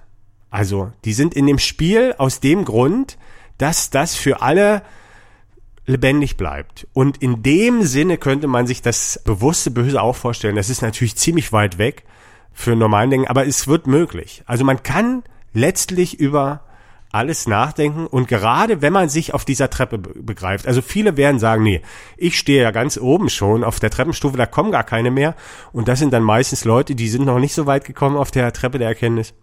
Also, 0.50 0.92
die 1.04 1.14
sind 1.14 1.34
in 1.34 1.48
dem 1.48 1.58
Spiel 1.60 2.14
aus 2.18 2.40
dem 2.40 2.64
Grund, 2.64 3.18
dass 3.58 3.90
das 3.90 4.16
für 4.16 4.42
alle 4.42 4.82
lebendig 5.86 6.38
bleibt. 6.38 6.88
Und 6.94 7.18
in 7.18 7.44
dem 7.44 7.84
Sinne 7.84 8.18
könnte 8.18 8.48
man 8.48 8.68
sich 8.68 8.82
das 8.82 9.20
bewusste 9.26 9.72
Böse 9.72 10.02
auch 10.02 10.16
vorstellen. 10.16 10.56
Das 10.56 10.70
ist 10.70 10.82
natürlich 10.82 11.16
ziemlich 11.16 11.52
weit 11.52 11.78
weg 11.78 12.04
für 12.54 12.76
normalen 12.76 13.10
Dingen, 13.10 13.28
aber 13.28 13.46
es 13.46 13.68
wird 13.68 13.88
möglich. 13.88 14.44
Also 14.46 14.64
man 14.64 14.84
kann 14.84 15.24
letztlich 15.54 16.20
über 16.20 16.62
alles 17.12 17.48
nachdenken 17.48 18.08
und 18.08 18.28
gerade 18.28 18.82
wenn 18.82 18.92
man 18.92 19.08
sich 19.08 19.36
auf 19.36 19.46
dieser 19.46 19.70
Treppe 19.70 20.00
begreift, 20.00 20.66
also 20.66 20.82
viele 20.82 21.16
werden 21.16 21.38
sagen, 21.38 21.62
nee, 21.62 21.82
ich 22.18 22.40
stehe 22.40 22.64
ja 22.64 22.72
ganz 22.72 22.98
oben 22.98 23.30
schon 23.30 23.64
auf 23.64 23.80
der 23.80 23.92
Treppenstufe, 23.92 24.36
da 24.36 24.48
kommen 24.48 24.72
gar 24.72 24.84
keine 24.84 25.12
mehr 25.12 25.36
und 25.74 25.88
das 25.88 26.00
sind 26.00 26.12
dann 26.12 26.24
meistens 26.24 26.66
Leute, 26.66 26.96
die 26.96 27.08
sind 27.10 27.26
noch 27.26 27.38
nicht 27.38 27.54
so 27.54 27.68
weit 27.68 27.86
gekommen 27.86 28.18
auf 28.18 28.32
der 28.32 28.52
Treppe 28.52 28.80
der 28.80 28.88
Erkenntnis. 28.88 29.36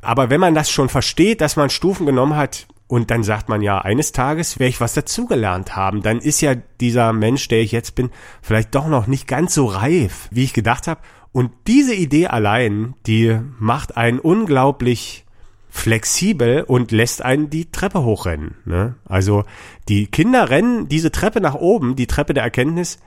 Aber 0.00 0.30
wenn 0.30 0.40
man 0.40 0.54
das 0.54 0.70
schon 0.70 0.88
versteht, 0.88 1.42
dass 1.42 1.56
man 1.56 1.68
Stufen 1.68 2.06
genommen 2.06 2.36
hat 2.36 2.66
und 2.90 3.12
dann 3.12 3.22
sagt 3.22 3.48
man 3.48 3.62
ja, 3.62 3.78
eines 3.78 4.10
Tages 4.10 4.58
werde 4.58 4.70
ich 4.70 4.80
was 4.80 4.94
dazugelernt 4.94 5.76
haben, 5.76 6.02
dann 6.02 6.18
ist 6.18 6.40
ja 6.40 6.56
dieser 6.80 7.12
Mensch, 7.12 7.46
der 7.46 7.60
ich 7.60 7.70
jetzt 7.70 7.94
bin, 7.94 8.10
vielleicht 8.42 8.74
doch 8.74 8.88
noch 8.88 9.06
nicht 9.06 9.28
ganz 9.28 9.54
so 9.54 9.66
reif, 9.66 10.26
wie 10.32 10.42
ich 10.42 10.52
gedacht 10.52 10.88
habe. 10.88 11.00
Und 11.30 11.52
diese 11.68 11.94
Idee 11.94 12.26
allein, 12.26 12.94
die 13.06 13.38
macht 13.60 13.96
einen 13.96 14.18
unglaublich 14.18 15.24
flexibel 15.68 16.64
und 16.64 16.90
lässt 16.90 17.22
einen 17.22 17.48
die 17.48 17.70
Treppe 17.70 18.02
hochrennen. 18.02 18.56
Ne? 18.64 18.96
Also 19.04 19.44
die 19.88 20.08
Kinder 20.08 20.50
rennen 20.50 20.88
diese 20.88 21.12
Treppe 21.12 21.40
nach 21.40 21.54
oben, 21.54 21.94
die 21.94 22.08
Treppe 22.08 22.34
der 22.34 22.42
Erkenntnis, 22.42 22.98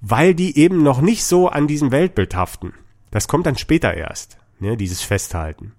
weil 0.00 0.34
die 0.34 0.56
eben 0.56 0.82
noch 0.82 1.02
nicht 1.02 1.24
so 1.24 1.50
an 1.50 1.66
diesem 1.66 1.90
Weltbild 1.90 2.34
haften. 2.34 2.72
Das 3.10 3.28
kommt 3.28 3.44
dann 3.44 3.58
später 3.58 3.92
erst, 3.92 4.38
ne? 4.60 4.78
dieses 4.78 5.02
Festhalten. 5.02 5.74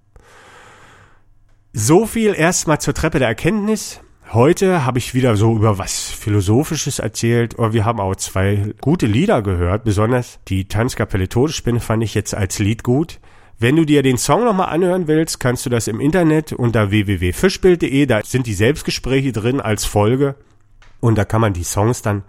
So 1.80 2.08
viel 2.08 2.34
erstmal 2.34 2.82
zur 2.82 2.96
Treppe 2.96 3.20
der 3.20 3.28
Erkenntnis. 3.28 4.00
Heute 4.34 4.84
habe 4.84 4.98
ich 4.98 5.14
wieder 5.14 5.38
so 5.38 5.56
über 5.56 5.78
was 5.78 6.10
Philosophisches 6.10 6.98
erzählt, 6.98 7.60
aber 7.60 7.72
wir 7.72 7.86
haben 7.86 8.00
auch 8.00 8.16
zwei 8.16 8.74
gute 8.82 9.06
Lieder 9.06 9.44
gehört, 9.44 9.84
besonders 9.84 10.40
die 10.48 10.68
Tanzkapelle 10.68 11.30
Todesspinne 11.30 11.80
fand 11.80 12.02
ich 12.04 12.16
jetzt 12.16 12.34
als 12.34 12.58
Lied 12.58 12.84
gut. 12.84 13.20
Wenn 13.60 13.76
du 13.76 13.86
dir 13.86 14.02
den 14.02 14.18
Song 14.18 14.44
nochmal 14.44 14.70
anhören 14.70 15.08
willst, 15.08 15.40
kannst 15.40 15.68
du 15.68 15.70
das 15.70 15.88
im 15.88 16.00
Internet 16.00 16.52
unter 16.52 16.90
www.fischbild.de, 16.90 18.08
da 18.08 18.24
sind 18.24 18.48
die 18.48 18.56
Selbstgespräche 18.56 19.32
drin 19.32 19.62
als 19.62 19.86
Folge 19.86 20.34
und 21.00 21.16
da 21.16 21.26
kann 21.26 21.42
man 21.42 21.54
die 21.54 21.64
Songs 21.64 22.02
dann 22.02 22.24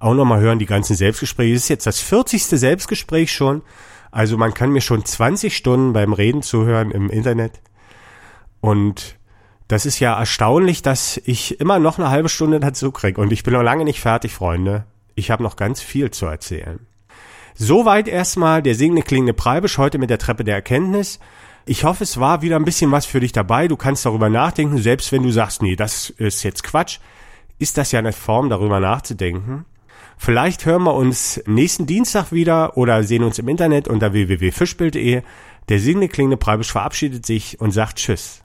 auch 0.00 0.14
nochmal 0.14 0.40
hören, 0.40 0.58
die 0.58 0.64
ganzen 0.64 0.96
Selbstgespräche. 0.96 1.52
Das 1.52 1.64
ist 1.64 1.68
jetzt 1.68 1.86
das 1.86 2.00
40. 2.00 2.42
Selbstgespräch 2.42 3.30
schon, 3.30 3.60
also 4.10 4.38
man 4.38 4.54
kann 4.54 4.70
mir 4.70 4.80
schon 4.80 5.04
20 5.04 5.54
Stunden 5.54 5.92
beim 5.92 6.14
Reden 6.14 6.40
zuhören 6.40 6.90
im 6.90 7.10
Internet 7.10 7.60
und 8.64 9.18
das 9.68 9.84
ist 9.84 10.00
ja 10.00 10.18
erstaunlich, 10.18 10.80
dass 10.80 11.20
ich 11.22 11.60
immer 11.60 11.78
noch 11.78 11.98
eine 11.98 12.08
halbe 12.08 12.30
Stunde 12.30 12.60
dazu 12.60 12.92
kriege 12.92 13.20
und 13.20 13.30
ich 13.30 13.42
bin 13.42 13.52
noch 13.52 13.62
lange 13.62 13.84
nicht 13.84 14.00
fertig, 14.00 14.32
Freunde. 14.32 14.86
Ich 15.14 15.30
habe 15.30 15.42
noch 15.42 15.56
ganz 15.56 15.82
viel 15.82 16.10
zu 16.10 16.24
erzählen. 16.24 16.80
Soweit 17.54 18.08
erstmal 18.08 18.62
der 18.62 18.74
singende 18.74 19.02
klingende 19.02 19.34
Preibisch 19.34 19.76
heute 19.76 19.98
mit 19.98 20.08
der 20.08 20.18
Treppe 20.18 20.44
der 20.44 20.54
Erkenntnis. 20.54 21.20
Ich 21.66 21.84
hoffe, 21.84 22.04
es 22.04 22.18
war 22.18 22.40
wieder 22.40 22.56
ein 22.56 22.64
bisschen 22.64 22.90
was 22.90 23.04
für 23.04 23.20
dich 23.20 23.32
dabei. 23.32 23.68
Du 23.68 23.76
kannst 23.76 24.06
darüber 24.06 24.30
nachdenken, 24.30 24.78
selbst 24.78 25.12
wenn 25.12 25.22
du 25.22 25.30
sagst, 25.30 25.60
nee, 25.60 25.76
das 25.76 26.08
ist 26.08 26.42
jetzt 26.42 26.64
Quatsch, 26.64 27.00
ist 27.58 27.76
das 27.76 27.92
ja 27.92 27.98
eine 27.98 28.14
Form, 28.14 28.48
darüber 28.48 28.80
nachzudenken. 28.80 29.66
Vielleicht 30.16 30.64
hören 30.64 30.84
wir 30.84 30.94
uns 30.94 31.42
nächsten 31.44 31.84
Dienstag 31.84 32.32
wieder 32.32 32.78
oder 32.78 33.02
sehen 33.02 33.24
uns 33.24 33.38
im 33.38 33.48
Internet 33.48 33.88
unter 33.88 34.14
www.fischbild.de. 34.14 35.20
Der 35.68 35.78
singende 35.78 36.08
klingende 36.08 36.38
Preibisch 36.38 36.72
verabschiedet 36.72 37.26
sich 37.26 37.60
und 37.60 37.72
sagt 37.72 37.98
Tschüss. 37.98 38.43